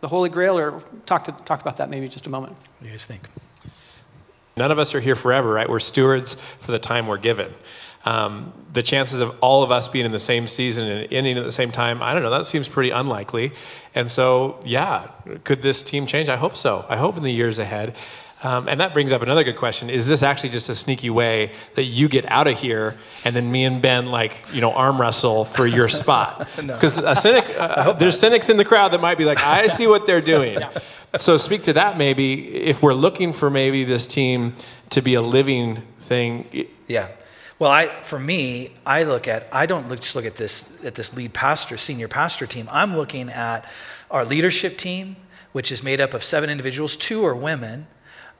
the 0.01 0.07
Holy 0.07 0.29
Grail? 0.29 0.57
Or 0.57 0.83
talk, 1.05 1.25
to, 1.25 1.31
talk 1.31 1.61
about 1.61 1.77
that 1.77 1.89
maybe 1.89 2.07
just 2.07 2.27
a 2.27 2.29
moment. 2.29 2.53
What 2.53 2.81
do 2.81 2.85
you 2.87 2.91
guys 2.91 3.05
think? 3.05 3.27
None 4.57 4.71
of 4.71 4.79
us 4.79 4.93
are 4.93 4.99
here 4.99 5.15
forever, 5.15 5.51
right? 5.51 5.69
We're 5.69 5.79
stewards 5.79 6.33
for 6.35 6.71
the 6.71 6.79
time 6.79 7.07
we're 7.07 7.17
given. 7.17 7.53
Um, 8.03 8.51
the 8.73 8.81
chances 8.81 9.19
of 9.19 9.37
all 9.41 9.63
of 9.63 9.71
us 9.71 9.87
being 9.87 10.05
in 10.05 10.11
the 10.11 10.19
same 10.19 10.47
season 10.47 10.87
and 10.87 11.13
ending 11.13 11.37
at 11.37 11.43
the 11.43 11.51
same 11.51 11.71
time, 11.71 12.01
I 12.01 12.13
don't 12.13 12.23
know, 12.23 12.31
that 12.31 12.45
seems 12.45 12.67
pretty 12.67 12.89
unlikely. 12.89 13.53
And 13.93 14.09
so, 14.09 14.59
yeah, 14.63 15.11
could 15.43 15.61
this 15.61 15.83
team 15.83 16.05
change? 16.05 16.27
I 16.27 16.35
hope 16.35 16.57
so. 16.57 16.85
I 16.89 16.97
hope 16.97 17.15
in 17.15 17.23
the 17.23 17.31
years 17.31 17.59
ahead. 17.59 17.95
Um, 18.43 18.67
and 18.67 18.79
that 18.79 18.93
brings 18.93 19.13
up 19.13 19.21
another 19.21 19.43
good 19.43 19.55
question. 19.55 19.89
Is 19.89 20.07
this 20.07 20.23
actually 20.23 20.49
just 20.49 20.67
a 20.69 20.75
sneaky 20.75 21.11
way 21.11 21.51
that 21.75 21.83
you 21.83 22.09
get 22.09 22.29
out 22.31 22.47
of 22.47 22.57
here 22.59 22.97
and 23.23 23.35
then 23.35 23.51
me 23.51 23.65
and 23.65 23.81
Ben, 23.81 24.07
like, 24.07 24.43
you 24.51 24.61
know, 24.61 24.71
arm 24.73 24.99
wrestle 24.99 25.45
for 25.45 25.67
your 25.67 25.87
spot? 26.01 26.49
Because 26.55 26.97
a 26.97 27.15
cynic, 27.15 27.45
uh, 27.57 27.93
there's 27.93 28.19
cynics 28.19 28.49
in 28.49 28.57
the 28.57 28.65
crowd 28.65 28.93
that 28.93 29.01
might 29.01 29.17
be 29.17 29.25
like, 29.25 29.43
I 29.43 29.67
see 29.67 29.85
what 29.85 30.07
they're 30.07 30.21
doing. 30.21 30.57
So 31.17 31.37
speak 31.37 31.63
to 31.63 31.73
that 31.73 31.97
maybe. 31.97 32.55
If 32.55 32.81
we're 32.81 32.93
looking 32.93 33.31
for 33.31 33.49
maybe 33.49 33.83
this 33.83 34.07
team 34.07 34.55
to 34.89 35.01
be 35.01 35.13
a 35.13 35.21
living 35.21 35.83
thing, 35.99 36.67
Yeah. 36.87 37.09
Well, 37.59 37.69
I, 37.69 37.89
for 38.01 38.17
me, 38.17 38.71
I 38.87 39.03
look 39.03 39.27
at, 39.27 39.47
I 39.51 39.67
don't 39.67 39.87
look, 39.87 39.99
just 39.99 40.15
look 40.15 40.25
at 40.25 40.35
this, 40.35 40.67
at 40.83 40.95
this 40.95 41.13
lead 41.13 41.31
pastor, 41.31 41.77
senior 41.77 42.07
pastor 42.07 42.47
team. 42.47 42.67
I'm 42.71 42.97
looking 42.97 43.29
at 43.29 43.69
our 44.09 44.25
leadership 44.25 44.79
team, 44.79 45.15
which 45.51 45.71
is 45.71 45.83
made 45.83 46.01
up 46.01 46.15
of 46.15 46.23
seven 46.23 46.49
individuals. 46.49 46.97
Two 46.97 47.23
are 47.23 47.35
women, 47.35 47.85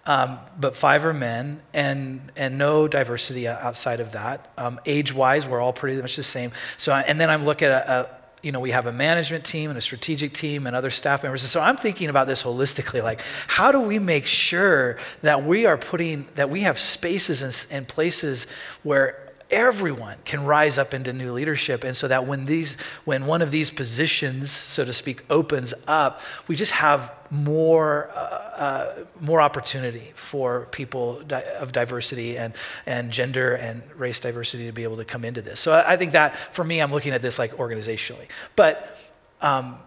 um, 0.06 0.40
but 0.60 0.76
five 0.76 1.06
are 1.06 1.14
men, 1.14 1.62
and, 1.74 2.32
and 2.36 2.58
no 2.58 2.88
diversity 2.88 3.48
outside 3.48 4.00
of 4.00 4.14
that. 4.14 4.52
Um, 4.58 4.80
age 4.86 5.14
wise, 5.14 5.48
we're 5.48 5.60
all 5.60 5.74
pretty 5.74 6.02
much 6.02 6.16
the 6.16 6.24
same. 6.24 6.52
So, 6.78 6.94
and 6.94 7.20
then 7.20 7.30
I'm 7.30 7.46
looking 7.46 7.68
at 7.68 7.88
a, 7.88 7.92
a 7.92 8.10
you 8.44 8.52
know, 8.52 8.60
we 8.60 8.72
have 8.72 8.88
a 8.88 8.92
management 8.92 9.46
team 9.46 9.70
and 9.70 9.78
a 9.78 9.82
strategic 9.82 10.34
team 10.34 10.66
and 10.66 10.76
other 10.76 10.90
staff 10.90 11.24
members. 11.24 11.44
And 11.44 11.50
so 11.50 11.62
I'm 11.62 11.78
thinking 11.78 12.10
about 12.10 12.28
this 12.28 12.44
holistically. 12.44 13.04
Like, 13.04 13.22
how 13.48 13.72
do 13.72 13.80
we 13.80 14.00
make 14.00 14.26
sure 14.26 14.98
that 15.22 15.46
we 15.46 15.66
are 15.66 15.78
putting, 15.78 16.28
that 16.36 16.50
we 16.50 16.62
have 16.62 16.80
spaces 16.80 17.44
and, 17.44 17.66
and 17.70 17.88
places 17.88 18.48
where 18.84 19.31
everyone 19.52 20.18
can 20.26 20.46
rise 20.46 20.78
up 20.78 20.94
into 20.94 21.14
new 21.14 21.34
leadership. 21.34 21.84
And 21.84 21.96
so 21.96 22.08
that 22.08 22.26
when 22.26 22.46
these 22.46 22.78
when 23.06 23.28
one 23.28 23.42
of 23.42 23.52
these 23.52 23.70
positions 23.70 24.50
so 24.50 24.86
to 24.86 24.94
speak 24.94 25.24
opens 25.30 25.74
up 25.88 26.22
we 26.48 26.56
just 26.56 26.72
have 26.72 27.14
more 27.30 28.10
uh, 28.14 28.18
uh, 28.18 29.06
more 29.20 29.42
opportunity 29.42 30.12
for 30.16 30.68
people 30.72 31.22
di- 31.24 31.44
of 31.60 31.72
diversity 31.72 32.38
and 32.38 32.54
and 32.86 33.12
gender 33.12 33.56
and 33.56 33.82
race 33.96 34.20
diversity 34.20 34.66
to 34.66 34.72
be 34.72 34.84
able 34.84 34.98
to 34.98 35.06
come 35.06 35.26
into 35.26 35.42
this. 35.42 35.60
So 35.60 35.72
i, 35.72 35.94
I 35.94 35.98
think 35.98 36.14
that 36.14 36.36
for 36.54 36.64
me 36.64 36.82
i'm 36.82 36.92
looking 36.92 37.14
at 37.14 37.22
this 37.22 37.38
like 37.38 37.52
organizationally. 37.54 38.28
But 38.56 38.98
um, 39.42 39.78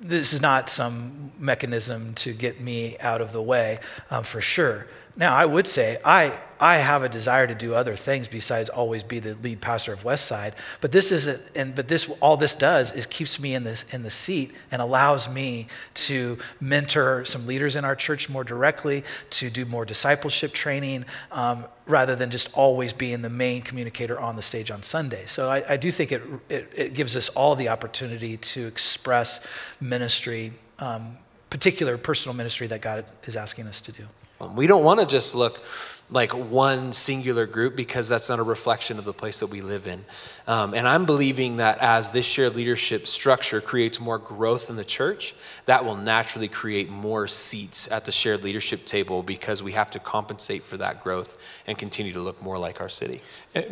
this 0.00 0.32
is 0.32 0.42
not 0.42 0.68
some 0.68 1.32
mechanism 1.38 2.14
to 2.14 2.32
get 2.32 2.60
me 2.60 2.98
out 2.98 3.20
of 3.20 3.32
the 3.32 3.40
way 3.40 3.78
um, 4.10 4.24
for 4.24 4.40
sure. 4.40 4.86
Now, 5.18 5.34
I 5.34 5.46
would 5.46 5.66
say 5.66 5.96
I, 6.04 6.38
I 6.60 6.76
have 6.76 7.02
a 7.02 7.08
desire 7.08 7.46
to 7.46 7.54
do 7.54 7.74
other 7.74 7.96
things 7.96 8.28
besides 8.28 8.68
always 8.68 9.02
be 9.02 9.18
the 9.18 9.34
lead 9.36 9.62
pastor 9.62 9.94
of 9.94 10.02
Westside. 10.02 10.52
But 10.82 10.92
this 10.92 11.10
isn't, 11.10 11.42
and 11.54 11.74
but 11.74 11.88
this 11.88 12.10
all 12.20 12.36
this 12.36 12.54
does 12.54 12.92
is 12.92 13.06
keeps 13.06 13.40
me 13.40 13.54
in 13.54 13.64
this 13.64 13.86
in 13.92 14.02
the 14.02 14.10
seat 14.10 14.52
and 14.70 14.82
allows 14.82 15.26
me 15.26 15.68
to 15.94 16.36
mentor 16.60 17.24
some 17.24 17.46
leaders 17.46 17.76
in 17.76 17.84
our 17.84 17.96
church 17.96 18.28
more 18.28 18.44
directly, 18.44 19.04
to 19.30 19.48
do 19.48 19.64
more 19.64 19.86
discipleship 19.86 20.52
training, 20.52 21.06
um, 21.32 21.64
rather 21.86 22.14
than 22.14 22.30
just 22.30 22.52
always 22.52 22.92
being 22.92 23.22
the 23.22 23.30
main 23.30 23.62
communicator 23.62 24.20
on 24.20 24.36
the 24.36 24.42
stage 24.42 24.70
on 24.70 24.82
Sunday. 24.82 25.24
So 25.26 25.48
I, 25.48 25.64
I 25.66 25.76
do 25.78 25.90
think 25.90 26.12
it, 26.12 26.22
it 26.50 26.72
it 26.76 26.94
gives 26.94 27.16
us 27.16 27.30
all 27.30 27.54
the 27.56 27.70
opportunity 27.70 28.36
to 28.36 28.66
express 28.66 29.46
ministry, 29.80 30.52
um, 30.78 31.16
particular 31.48 31.96
personal 31.96 32.34
ministry 32.34 32.66
that 32.66 32.82
God 32.82 33.06
is 33.24 33.34
asking 33.34 33.66
us 33.66 33.80
to 33.80 33.92
do. 33.92 34.06
Um, 34.40 34.56
We 34.56 34.66
don't 34.66 34.84
want 34.84 35.00
to 35.00 35.06
just 35.06 35.34
look 35.34 35.62
like 36.08 36.32
one 36.32 36.92
singular 36.92 37.46
group 37.46 37.74
because 37.74 38.08
that's 38.08 38.28
not 38.28 38.38
a 38.38 38.42
reflection 38.42 38.98
of 38.98 39.04
the 39.04 39.12
place 39.12 39.40
that 39.40 39.48
we 39.48 39.60
live 39.60 39.88
in. 39.88 40.04
Um, 40.46 40.72
and 40.72 40.86
I'm 40.86 41.04
believing 41.04 41.56
that 41.56 41.82
as 41.82 42.12
this 42.12 42.24
shared 42.24 42.54
leadership 42.54 43.08
structure 43.08 43.60
creates 43.60 43.98
more 44.00 44.18
growth 44.18 44.70
in 44.70 44.76
the 44.76 44.84
church, 44.84 45.34
that 45.64 45.84
will 45.84 45.96
naturally 45.96 46.46
create 46.46 46.88
more 46.88 47.26
seats 47.26 47.90
at 47.90 48.04
the 48.04 48.12
shared 48.12 48.44
leadership 48.44 48.84
table 48.84 49.24
because 49.24 49.64
we 49.64 49.72
have 49.72 49.90
to 49.92 49.98
compensate 49.98 50.62
for 50.62 50.76
that 50.76 51.02
growth 51.02 51.60
and 51.66 51.76
continue 51.76 52.12
to 52.12 52.20
look 52.20 52.40
more 52.40 52.58
like 52.58 52.80
our 52.80 52.88
city. 52.88 53.20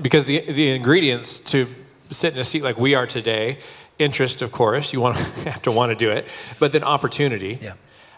because 0.03 0.25
the, 0.25 0.41
the 0.41 0.71
ingredients 0.71 1.39
to 1.39 1.69
sit 2.11 2.35
in 2.35 2.41
a 2.41 2.45
seat 2.45 2.65
like 2.65 2.79
we 2.79 2.97
are 2.97 3.07
today, 3.07 3.59
interest, 4.01 4.43
of 4.43 4.51
course, 4.51 4.93
you 4.93 5.01
want 5.01 5.17
to 5.17 5.23
have 5.51 5.63
to 5.63 5.71
want 5.71 5.91
to 5.91 5.97
do 5.97 6.11
it, 6.11 6.27
but 6.59 6.73
then 6.73 6.83
opportunity. 6.83 7.59
Yeah. 7.63 7.75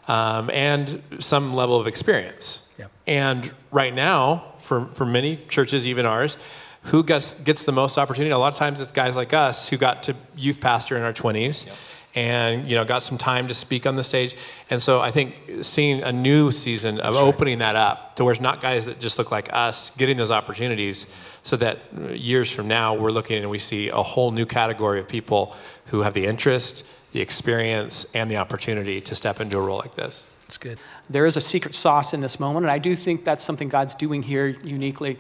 Um, 0.09 0.51
and 0.53 1.03
some 1.19 1.55
level 1.55 1.81
of 1.81 1.87
experience. 1.87 2.69
Yeah. 2.79 2.87
And 3.07 3.53
right 3.71 3.95
now, 3.95 4.55
for, 4.59 4.87
for 4.87 5.05
many 5.05 5.37
churches, 5.37 5.87
even 5.87 6.07
ours, 6.07 6.39
who 6.83 7.03
gets, 7.03 7.35
gets 7.35 7.65
the 7.65 7.73
most 7.73 7.99
opportunity? 7.99 8.31
A 8.31 8.39
lot 8.39 8.53
of 8.53 8.59
times 8.59 8.81
it's 8.81 8.93
guys 8.93 9.17
like 9.17 9.33
us 9.33 9.69
who 9.69 9.77
got 9.77 10.05
to 10.05 10.15
youth 10.37 10.61
pastor 10.61 10.97
in 10.97 11.03
our 11.03 11.13
20s 11.13 11.67
and 12.17 12.69
you 12.69 12.75
know 12.75 12.85
got 12.85 13.03
some 13.03 13.19
time 13.19 13.47
to 13.47 13.55
speak 13.55 13.87
on 13.87 13.95
the 13.95 14.03
stage. 14.03 14.35
And 14.71 14.83
so 14.83 15.01
I 15.01 15.11
think 15.11 15.43
seeing 15.61 16.03
a 16.03 16.11
new 16.11 16.51
season 16.51 16.99
of 16.99 17.15
opening 17.15 17.59
that 17.59 17.77
up 17.77 18.17
to 18.17 18.25
where 18.25 18.33
it's 18.33 18.41
not 18.41 18.61
guys 18.61 18.87
that 18.87 18.99
just 18.99 19.19
look 19.19 19.31
like 19.31 19.53
us 19.53 19.91
getting 19.91 20.17
those 20.17 20.31
opportunities 20.31 21.07
so 21.43 21.57
that 21.59 21.79
years 22.17 22.51
from 22.51 22.67
now 22.67 22.95
we're 22.95 23.11
looking 23.11 23.43
and 23.43 23.51
we 23.51 23.59
see 23.59 23.91
a 23.91 24.03
whole 24.03 24.33
new 24.33 24.47
category 24.47 24.99
of 24.99 25.07
people 25.07 25.55
who 25.87 26.01
have 26.01 26.15
the 26.15 26.27
interest, 26.27 26.87
the 27.17 27.23
experience, 27.23 28.07
and 28.13 28.31
the 28.31 28.37
opportunity 28.37 29.01
to 29.01 29.15
step 29.15 29.41
into 29.41 29.57
a 29.57 29.61
role 29.63 29.79
like 29.79 29.95
this. 29.95 30.27
It's 30.45 30.59
good. 30.59 30.79
There 31.09 31.25
is 31.25 31.39
a 31.39 31.41
secret 31.41 31.75
sauce 31.75 32.13
in 32.13 32.21
this 32.21 32.39
moment, 32.39 32.67
and 32.67 32.71
I 32.71 32.77
do 32.77 32.95
think 32.95 33.25
that's 33.25 33.43
something 33.43 33.71
God's 33.71 33.95
doing 33.95 34.23
here 34.23 34.49
uniquely. 34.49 35.17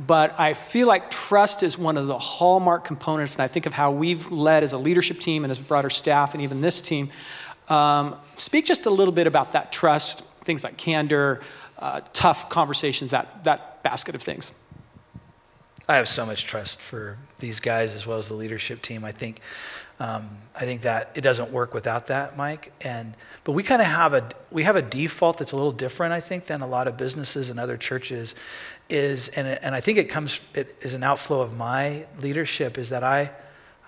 But 0.00 0.40
I 0.40 0.54
feel 0.54 0.88
like 0.88 1.08
trust 1.08 1.62
is 1.62 1.78
one 1.78 1.96
of 1.96 2.08
the 2.08 2.18
hallmark 2.18 2.82
components, 2.82 3.36
and 3.36 3.42
I 3.44 3.46
think 3.46 3.66
of 3.66 3.72
how 3.72 3.92
we've 3.92 4.28
led 4.32 4.64
as 4.64 4.72
a 4.72 4.76
leadership 4.76 5.20
team 5.20 5.44
and 5.44 5.52
as 5.52 5.60
a 5.60 5.62
broader 5.62 5.88
staff, 5.88 6.34
and 6.34 6.42
even 6.42 6.62
this 6.62 6.80
team. 6.80 7.10
Um, 7.68 8.16
speak 8.34 8.64
just 8.64 8.86
a 8.86 8.90
little 8.90 9.14
bit 9.14 9.28
about 9.28 9.52
that 9.52 9.70
trust, 9.70 10.24
things 10.40 10.64
like 10.64 10.76
candor, 10.76 11.42
uh, 11.78 12.00
tough 12.12 12.48
conversations, 12.48 13.12
that, 13.12 13.44
that 13.44 13.84
basket 13.84 14.16
of 14.16 14.22
things. 14.22 14.52
I 15.88 15.94
have 15.94 16.08
so 16.08 16.26
much 16.26 16.44
trust 16.44 16.80
for 16.80 17.18
these 17.38 17.60
guys 17.60 17.94
as 17.94 18.04
well 18.04 18.18
as 18.18 18.26
the 18.26 18.34
leadership 18.34 18.82
team. 18.82 19.04
I 19.04 19.12
think, 19.12 19.40
um, 19.98 20.28
I 20.54 20.60
think 20.60 20.82
that 20.82 21.10
it 21.14 21.22
doesn't 21.22 21.50
work 21.50 21.74
without 21.74 22.08
that, 22.08 22.36
Mike. 22.36 22.72
And 22.80 23.14
but 23.44 23.52
we 23.52 23.62
kind 23.62 23.80
of 23.80 23.88
have 23.88 24.14
a 24.14 24.28
we 24.50 24.62
have 24.64 24.76
a 24.76 24.82
default 24.82 25.38
that's 25.38 25.52
a 25.52 25.56
little 25.56 25.72
different, 25.72 26.12
I 26.12 26.20
think, 26.20 26.46
than 26.46 26.60
a 26.62 26.66
lot 26.66 26.88
of 26.88 26.96
businesses 26.96 27.50
and 27.50 27.58
other 27.58 27.76
churches. 27.76 28.34
Is 28.88 29.28
and 29.28 29.46
and 29.46 29.74
I 29.74 29.80
think 29.80 29.98
it 29.98 30.08
comes 30.08 30.40
it 30.54 30.76
is 30.80 30.94
an 30.94 31.02
outflow 31.02 31.40
of 31.40 31.56
my 31.56 32.06
leadership. 32.20 32.78
Is 32.78 32.90
that 32.90 33.02
I 33.02 33.30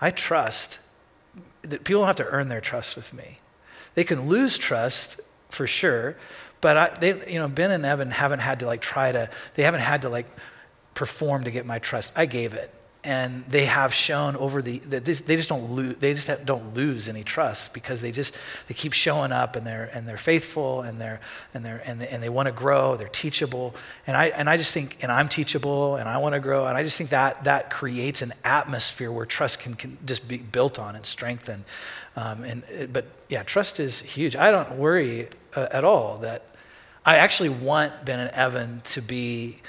I 0.01 0.11
trust 0.11 0.79
that 1.61 1.83
people 1.83 2.01
don't 2.01 2.07
have 2.07 2.15
to 2.17 2.25
earn 2.25 2.49
their 2.49 2.61
trust 2.61 2.95
with 2.95 3.13
me. 3.13 3.39
They 3.95 4.03
can 4.03 4.27
lose 4.27 4.57
trust 4.57 5.21
for 5.49 5.67
sure, 5.67 6.15
but 6.61 6.77
I, 6.77 6.89
they, 6.99 7.31
you 7.31 7.39
know, 7.39 7.47
Ben 7.47 7.71
and 7.71 7.85
Evan 7.85 8.11
haven't 8.11 8.39
had 8.39 8.59
to 8.59 8.65
like 8.65 8.81
try 8.81 9.11
to, 9.11 9.29
they 9.55 9.63
haven't 9.63 9.81
had 9.81 10.03
to 10.03 10.09
like 10.09 10.27
perform 10.93 11.45
to 11.45 11.51
get 11.51 11.65
my 11.65 11.79
trust. 11.79 12.13
I 12.15 12.25
gave 12.25 12.53
it. 12.53 12.73
And 13.01 13.45
they 13.45 13.63
have 13.63 13.93
shown 13.93 14.35
over 14.35 14.61
the, 14.61 14.79
that 14.79 15.05
this, 15.05 15.21
they 15.21 15.37
just 15.37 15.47
don't 15.47 15.71
lose, 15.71 15.95
they 15.97 16.13
just 16.13 16.45
don't 16.45 16.73
lose 16.75 17.07
any 17.07 17.23
trust 17.23 17.73
because 17.73 18.01
they 18.01 18.11
just, 18.11 18.37
they 18.67 18.73
keep 18.73 18.91
showing 18.91 19.31
up 19.31 19.55
and 19.55 19.65
they're, 19.65 19.89
and 19.93 20.05
they're 20.05 20.17
faithful 20.17 20.81
and 20.81 20.99
they're, 20.99 21.21
and 21.53 21.63
they're, 21.63 21.81
and 21.85 22.01
they, 22.01 22.09
and 22.09 22.21
they 22.21 22.27
want 22.27 22.47
to 22.47 22.51
grow, 22.51 22.97
they're 22.97 23.07
teachable. 23.07 23.73
And 24.05 24.17
I, 24.17 24.25
and 24.27 24.49
I 24.49 24.57
just 24.57 24.73
think, 24.73 24.97
and 25.01 25.13
I'm 25.13 25.29
teachable 25.29 25.95
and 25.95 26.09
I 26.09 26.17
want 26.17 26.35
to 26.35 26.41
grow. 26.41 26.67
And 26.67 26.77
I 26.77 26.83
just 26.83 26.97
think 26.97 27.11
that, 27.11 27.45
that 27.45 27.69
creates 27.69 28.21
an 28.21 28.33
atmosphere 28.43 29.13
where 29.13 29.25
trust 29.25 29.61
can, 29.61 29.75
can 29.75 29.97
just 30.05 30.27
be 30.27 30.37
built 30.37 30.77
on 30.77 30.97
and 30.97 31.05
strengthened. 31.05 31.63
Um, 32.17 32.43
and, 32.43 32.63
but 32.91 33.05
yeah, 33.29 33.43
trust 33.43 33.79
is 33.79 34.01
huge. 34.01 34.35
I 34.35 34.51
don't 34.51 34.73
worry 34.73 35.29
uh, 35.55 35.69
at 35.71 35.85
all 35.85 36.17
that 36.17 36.43
I 37.05 37.17
actually 37.17 37.49
want 37.49 38.03
Ben 38.03 38.19
and 38.19 38.29
Evan 38.31 38.81
to 38.87 39.01
be, 39.01 39.61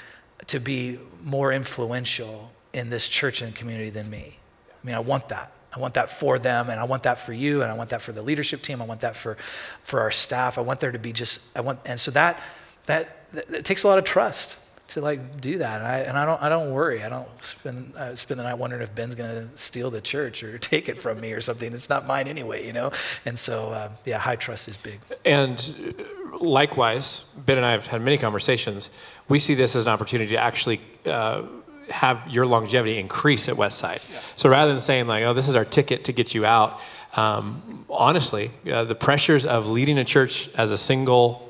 to 0.47 0.59
be 0.59 0.99
more 1.23 1.53
influential 1.53 2.51
in 2.73 2.89
this 2.89 3.07
church 3.07 3.41
and 3.41 3.53
community 3.55 3.89
than 3.89 4.09
me. 4.09 4.37
I 4.69 4.85
mean, 4.85 4.95
I 4.95 4.99
want 4.99 5.29
that. 5.29 5.51
I 5.73 5.79
want 5.79 5.93
that 5.93 6.11
for 6.11 6.37
them, 6.37 6.69
and 6.69 6.79
I 6.79 6.83
want 6.83 7.03
that 7.03 7.19
for 7.19 7.31
you, 7.31 7.61
and 7.61 7.71
I 7.71 7.75
want 7.75 7.91
that 7.91 8.01
for 8.01 8.11
the 8.11 8.21
leadership 8.21 8.61
team. 8.61 8.81
I 8.81 8.85
want 8.85 9.01
that 9.01 9.15
for, 9.15 9.37
for 9.83 10.01
our 10.01 10.11
staff. 10.11 10.57
I 10.57 10.61
want 10.61 10.81
there 10.81 10.91
to 10.91 10.99
be 10.99 11.13
just, 11.13 11.41
I 11.55 11.61
want, 11.61 11.79
and 11.85 11.99
so 11.99 12.11
that, 12.11 12.41
that, 12.87 13.31
that 13.33 13.49
it 13.51 13.65
takes 13.65 13.83
a 13.83 13.87
lot 13.87 13.97
of 13.97 14.03
trust 14.03 14.57
to 14.91 14.99
like 14.99 15.39
do 15.39 15.59
that. 15.59 15.77
And 15.77 15.87
I, 15.87 15.97
and 15.99 16.17
I 16.17 16.25
don't, 16.25 16.41
I 16.41 16.49
don't 16.49 16.71
worry. 16.71 17.01
I 17.03 17.07
don't 17.07 17.27
spend, 17.41 17.95
uh, 17.95 18.15
spend 18.15 18.39
the 18.39 18.43
night 18.43 18.57
wondering 18.57 18.81
if 18.81 18.93
Ben's 18.93 19.15
going 19.15 19.29
to 19.29 19.57
steal 19.57 19.89
the 19.89 20.01
church 20.01 20.43
or 20.43 20.57
take 20.57 20.89
it 20.89 20.97
from 20.97 21.21
me 21.21 21.31
or 21.31 21.39
something. 21.39 21.71
It's 21.73 21.89
not 21.89 22.05
mine 22.05 22.27
anyway, 22.27 22.65
you 22.65 22.73
know? 22.73 22.91
And 23.25 23.39
so, 23.39 23.71
uh, 23.71 23.89
yeah, 24.05 24.17
high 24.17 24.35
trust 24.35 24.67
is 24.67 24.75
big. 24.75 24.99
And 25.23 25.95
likewise, 26.39 27.25
Ben 27.45 27.57
and 27.57 27.65
I 27.65 27.71
have 27.71 27.87
had 27.87 28.01
many 28.01 28.17
conversations. 28.17 28.89
We 29.29 29.39
see 29.39 29.53
this 29.53 29.77
as 29.77 29.85
an 29.85 29.93
opportunity 29.93 30.31
to 30.31 30.37
actually 30.37 30.81
uh, 31.05 31.43
have 31.91 32.27
your 32.29 32.45
longevity 32.45 32.97
increase 32.97 33.47
at 33.49 33.55
Westside. 33.55 33.99
Yeah. 34.11 34.19
So 34.35 34.49
rather 34.49 34.71
than 34.71 34.81
saying 34.81 35.07
like, 35.07 35.23
"Oh, 35.23 35.33
this 35.33 35.47
is 35.47 35.55
our 35.55 35.65
ticket 35.65 36.05
to 36.05 36.13
get 36.13 36.33
you 36.33 36.45
out," 36.45 36.81
um, 37.15 37.85
honestly, 37.89 38.51
uh, 38.71 38.83
the 38.83 38.95
pressures 38.95 39.45
of 39.45 39.67
leading 39.67 39.97
a 39.97 40.05
church 40.05 40.49
as 40.55 40.71
a 40.71 40.77
single 40.77 41.49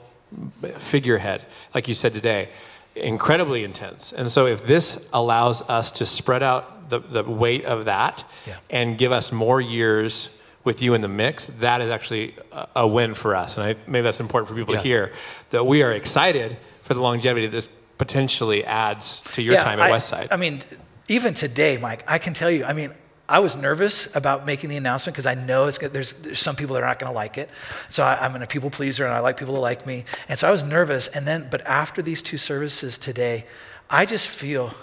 figurehead, 0.78 1.46
like 1.74 1.88
you 1.88 1.94
said 1.94 2.14
today, 2.14 2.50
incredibly 2.96 3.64
intense. 3.64 4.14
And 4.14 4.30
so, 4.30 4.46
if 4.48 4.66
this 4.66 5.08
allows 5.14 5.62
us 5.70 5.92
to 5.92 6.06
spread 6.06 6.44
out 6.44 6.90
the, 6.90 7.00
the 7.00 7.24
weight 7.24 7.66
of 7.66 7.86
that 7.86 8.24
yeah. 8.46 8.58
and 8.70 8.98
give 8.98 9.12
us 9.12 9.32
more 9.32 9.62
years 9.62 10.38
with 10.64 10.82
you 10.82 10.94
in 10.94 11.02
the 11.02 11.08
mix, 11.08 11.48
that 11.48 11.82
is 11.82 11.90
actually 11.90 12.36
a, 12.76 12.88
win 12.88 13.14
for 13.14 13.36
us. 13.36 13.58
And 13.58 13.66
I, 13.66 13.76
maybe 13.88 14.04
that's 14.04 14.20
important 14.20 14.50
for 14.50 14.56
people 14.56 14.76
yeah. 14.76 14.82
to 14.82 14.88
hear 14.88 15.12
that 15.50 15.66
we 15.66 15.82
are 15.82 15.92
excited 15.92 16.58
for 16.84 16.94
the 16.94 17.02
longevity 17.02 17.46
of 17.46 17.52
this 17.52 17.70
potentially 18.02 18.66
adds 18.66 19.22
to 19.34 19.44
your 19.44 19.54
yeah, 19.54 19.60
time 19.60 19.80
at 19.80 19.92
I, 19.92 19.92
Westside. 19.92 20.30
I 20.32 20.36
mean, 20.36 20.64
even 21.08 21.36
today, 21.36 21.78
Mike, 21.78 22.04
I 22.08 22.18
can 22.18 22.34
tell 22.34 22.50
you, 22.50 22.66
I 22.66 22.74
mean, 22.74 22.92
I 23.30 23.38
was 23.38 23.56
nervous 23.56 24.14
about 24.16 24.44
making 24.44 24.72
the 24.72 24.78
announcement 24.78 25.14
because 25.14 25.28
I 25.28 25.36
know 25.36 25.68
it's 25.68 25.78
there's, 25.78 26.14
there's 26.14 26.40
some 26.40 26.56
people 26.56 26.74
that 26.74 26.82
are 26.82 26.88
not 26.88 26.98
going 26.98 27.12
to 27.12 27.16
like 27.16 27.38
it. 27.38 27.48
So 27.92 28.04
I, 28.04 28.26
am 28.26 28.42
a 28.42 28.48
people 28.48 28.72
pleaser 28.72 29.06
and 29.06 29.14
I 29.14 29.20
like 29.20 29.38
people 29.38 29.54
to 29.54 29.60
like 29.60 29.86
me. 29.86 30.06
And 30.28 30.40
so 30.40 30.48
I 30.48 30.52
was 30.52 30.64
nervous. 30.64 31.10
And 31.10 31.28
then, 31.28 31.48
but 31.52 31.62
after 31.68 32.02
these 32.02 32.24
two 32.24 32.40
services 32.40 32.98
today, 32.98 33.46
I 33.88 34.08
just 34.08 34.28
feel, 34.28 34.74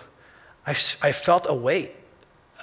I, 0.64 0.70
I 1.02 1.10
felt 1.10 1.46
a 1.48 1.54
weight, 1.54 1.96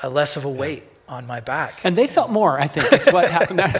a 0.03 0.09
less 0.09 0.37
of 0.37 0.45
a 0.45 0.49
weight 0.49 0.85
on 1.07 1.27
my 1.27 1.39
back. 1.39 1.81
And 1.83 1.95
they 1.95 2.07
felt 2.07 2.31
more, 2.31 2.59
I 2.59 2.67
think, 2.67 2.91
is 2.91 3.05
what 3.07 3.29
happened 3.29 3.59
there. 3.59 3.73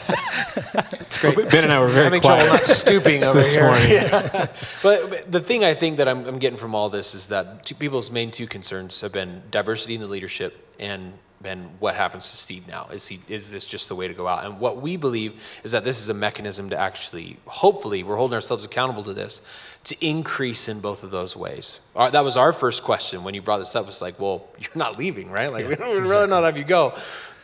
it's 1.00 1.18
great. 1.20 1.36
Ben 1.50 1.64
and 1.64 1.74
I 1.74 1.80
were 1.80 1.88
very 1.88 2.06
Having 2.06 2.22
quiet 2.22 2.40
trouble 2.40 2.54
not 2.54 2.66
stooping 2.66 3.24
over 3.24 3.40
this 3.40 3.54
here. 3.54 3.64
morning. 3.64 3.86
Yeah. 3.90 4.48
But, 4.84 5.10
but, 5.10 5.32
the 5.32 5.40
thing 5.40 5.64
I 5.64 5.74
think 5.74 5.98
that 5.98 6.08
I'm, 6.08 6.26
I'm 6.26 6.40
getting 6.40 6.58
from 6.58 6.76
all 6.76 6.90
this 6.90 7.16
is 7.16 7.30
that 7.30 7.64
two, 7.64 7.76
people's 7.76 8.12
main 8.12 8.32
two 8.32 8.48
concerns 8.48 9.00
have 9.02 9.14
been 9.14 9.42
diversity 9.52 9.96
in 9.96 10.02
the 10.02 10.08
leadership 10.08 10.74
and 10.80 11.14
then 11.42 11.70
what 11.80 11.96
happens 11.96 12.30
to 12.32 12.38
Steve 12.38 12.68
now? 12.68 12.88
Is 12.92 13.08
he 13.08 13.20
is 13.28 13.52
this 13.52 13.66
just 13.66 13.88
the 13.88 13.96
way 13.96 14.08
to 14.08 14.14
go 14.14 14.28
out? 14.28 14.46
And 14.46 14.60
what 14.60 14.82
we 14.82 14.98
believe 14.98 15.62
is 15.64 15.72
that 15.72 15.84
this 15.84 16.02
is 16.02 16.10
a 16.10 16.14
mechanism 16.14 16.70
to 16.72 16.78
actually, 16.78 17.38
hopefully, 17.46 18.04
we're 18.04 18.16
holding 18.16 18.36
ourselves 18.36 18.66
accountable 18.66 19.04
to 19.04 19.14
this, 19.14 19.75
to 19.86 20.06
increase 20.06 20.67
in 20.67 20.80
both 20.82 21.04
of 21.04 21.12
those 21.12 21.36
ways. 21.36 21.80
Our, 21.95 22.10
that 22.10 22.24
was 22.24 22.38
our 22.38 22.52
first 22.52 22.84
question 22.84 23.24
when 23.24 23.36
you 23.36 23.41
brought 23.41 23.60
this 23.60 23.76
up. 23.76 23.86
Was 23.86 24.02
like, 24.02 24.19
well, 24.19 24.48
you're 24.60 24.69
not 24.76 24.98
leaving, 24.98 25.32
right? 25.32 25.52
Like 25.52 25.63
yeah, 25.63 25.69
we 25.69 25.76
don't 25.76 25.89
exactly. 25.89 26.10
really 26.10 26.28
not 26.28 26.43
have 26.43 26.58
you 26.58 26.63
go. 26.63 26.93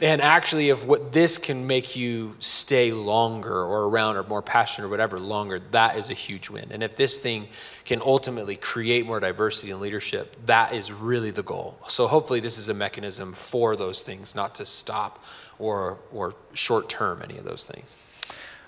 And 0.01 0.19
actually, 0.19 0.69
if 0.69 0.87
what 0.87 1.11
this 1.11 1.37
can 1.37 1.67
make 1.67 1.95
you 1.95 2.35
stay 2.39 2.91
longer 2.91 3.53
or 3.53 3.83
around 3.83 4.15
or 4.15 4.23
more 4.23 4.41
passionate 4.41 4.87
or 4.87 4.89
whatever 4.89 5.19
longer, 5.19 5.59
that 5.71 5.95
is 5.95 6.09
a 6.09 6.15
huge 6.15 6.49
win. 6.49 6.71
And 6.71 6.81
if 6.81 6.95
this 6.95 7.19
thing 7.19 7.47
can 7.85 8.01
ultimately 8.01 8.55
create 8.55 9.05
more 9.05 9.19
diversity 9.19 9.71
in 9.71 9.79
leadership, 9.79 10.35
that 10.47 10.73
is 10.73 10.91
really 10.91 11.29
the 11.29 11.43
goal. 11.43 11.77
So 11.87 12.07
hopefully, 12.07 12.39
this 12.39 12.57
is 12.57 12.67
a 12.69 12.73
mechanism 12.73 13.31
for 13.33 13.75
those 13.75 14.01
things, 14.01 14.33
not 14.33 14.55
to 14.55 14.65
stop 14.65 15.23
or 15.59 15.99
or 16.11 16.33
short 16.53 16.89
term 16.89 17.21
any 17.23 17.37
of 17.37 17.43
those 17.43 17.67
things. 17.67 17.95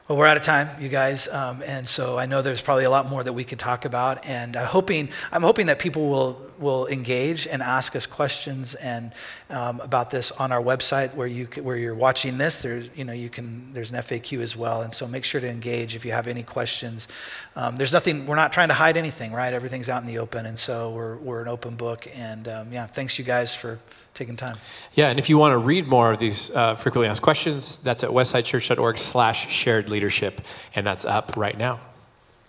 Well, 0.10 0.18
we're 0.18 0.28
out 0.28 0.36
of 0.36 0.44
time, 0.44 0.70
you 0.82 0.90
guys, 0.90 1.30
um, 1.30 1.64
and 1.66 1.88
so 1.88 2.18
I 2.18 2.26
know 2.26 2.42
there's 2.42 2.62
probably 2.62 2.84
a 2.84 2.90
lot 2.90 3.10
more 3.10 3.24
that 3.24 3.32
we 3.32 3.46
could 3.46 3.58
talk 3.58 3.86
about. 3.86 4.26
And 4.26 4.58
I'm 4.58 4.68
hoping, 4.68 5.08
I'm 5.32 5.44
hoping 5.44 5.68
that 5.68 5.80
people 5.80 6.10
will 6.10 6.42
will 6.60 6.88
engage 6.88 7.48
and 7.48 7.64
ask 7.64 7.96
us 7.96 8.06
questions 8.06 8.76
and 8.76 9.14
um, 9.50 9.80
about 9.80 10.12
this 10.12 10.32
on 10.32 10.52
our 10.52 10.62
website 10.62 11.16
where 11.16 11.26
you 11.26 11.46
where 11.62 11.78
you're 11.78 11.96
watching 11.96 12.38
this. 12.38 12.62
There's 12.62 12.90
you 12.96 13.06
know 13.06 13.14
you 13.14 13.30
can 13.30 13.72
there's 13.72 13.92
an 13.92 13.98
FAQ 13.98 14.42
as 14.42 14.58
well, 14.58 14.82
and 14.82 14.94
so 14.94 15.08
make 15.08 15.24
sure 15.24 15.40
to 15.40 15.48
engage 15.48 15.96
if 15.96 16.04
you 16.04 16.12
have 16.12 16.28
any 16.28 16.44
questions. 16.44 17.08
Um, 17.56 17.78
there's 17.78 17.94
nothing. 17.94 18.26
We're 18.26 18.36
not 18.36 18.52
trying 18.52 18.68
to 18.68 18.74
hide 18.74 18.98
anything, 18.98 19.32
right? 19.32 19.54
Everything's 19.54 19.88
out 19.88 20.02
in 20.02 20.08
the 20.08 20.18
open, 20.18 20.48
and 20.48 20.60
so 20.60 20.92
we're 20.92 21.16
we're 21.16 21.42
an 21.42 21.48
open 21.48 21.78
book. 21.78 22.10
And 22.14 22.50
um, 22.50 22.74
yeah, 22.74 22.88
thanks 22.88 23.18
you 23.18 23.24
guys 23.24 23.56
for 23.56 23.80
taking 24.14 24.36
time. 24.36 24.56
Yeah, 24.94 25.10
and 25.10 25.20
if 25.20 25.30
you 25.30 25.38
want 25.38 25.54
to 25.54 25.58
read 25.58 25.88
more 25.88 26.12
of 26.12 26.20
these 26.20 26.52
uh, 26.56 26.76
frequently 26.76 27.08
asked 27.08 27.22
questions, 27.22 27.78
that's 27.78 28.04
at 28.04 28.10
westsidechurch.org 28.10 28.98
slash 28.98 29.52
shared 29.52 29.90
leadership, 29.90 30.42
and 30.76 30.86
that's 30.86 31.06
up 31.06 31.36
right 31.36 31.58
now. 31.58 31.80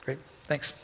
Great, 0.05 0.19
thanks. 0.45 0.75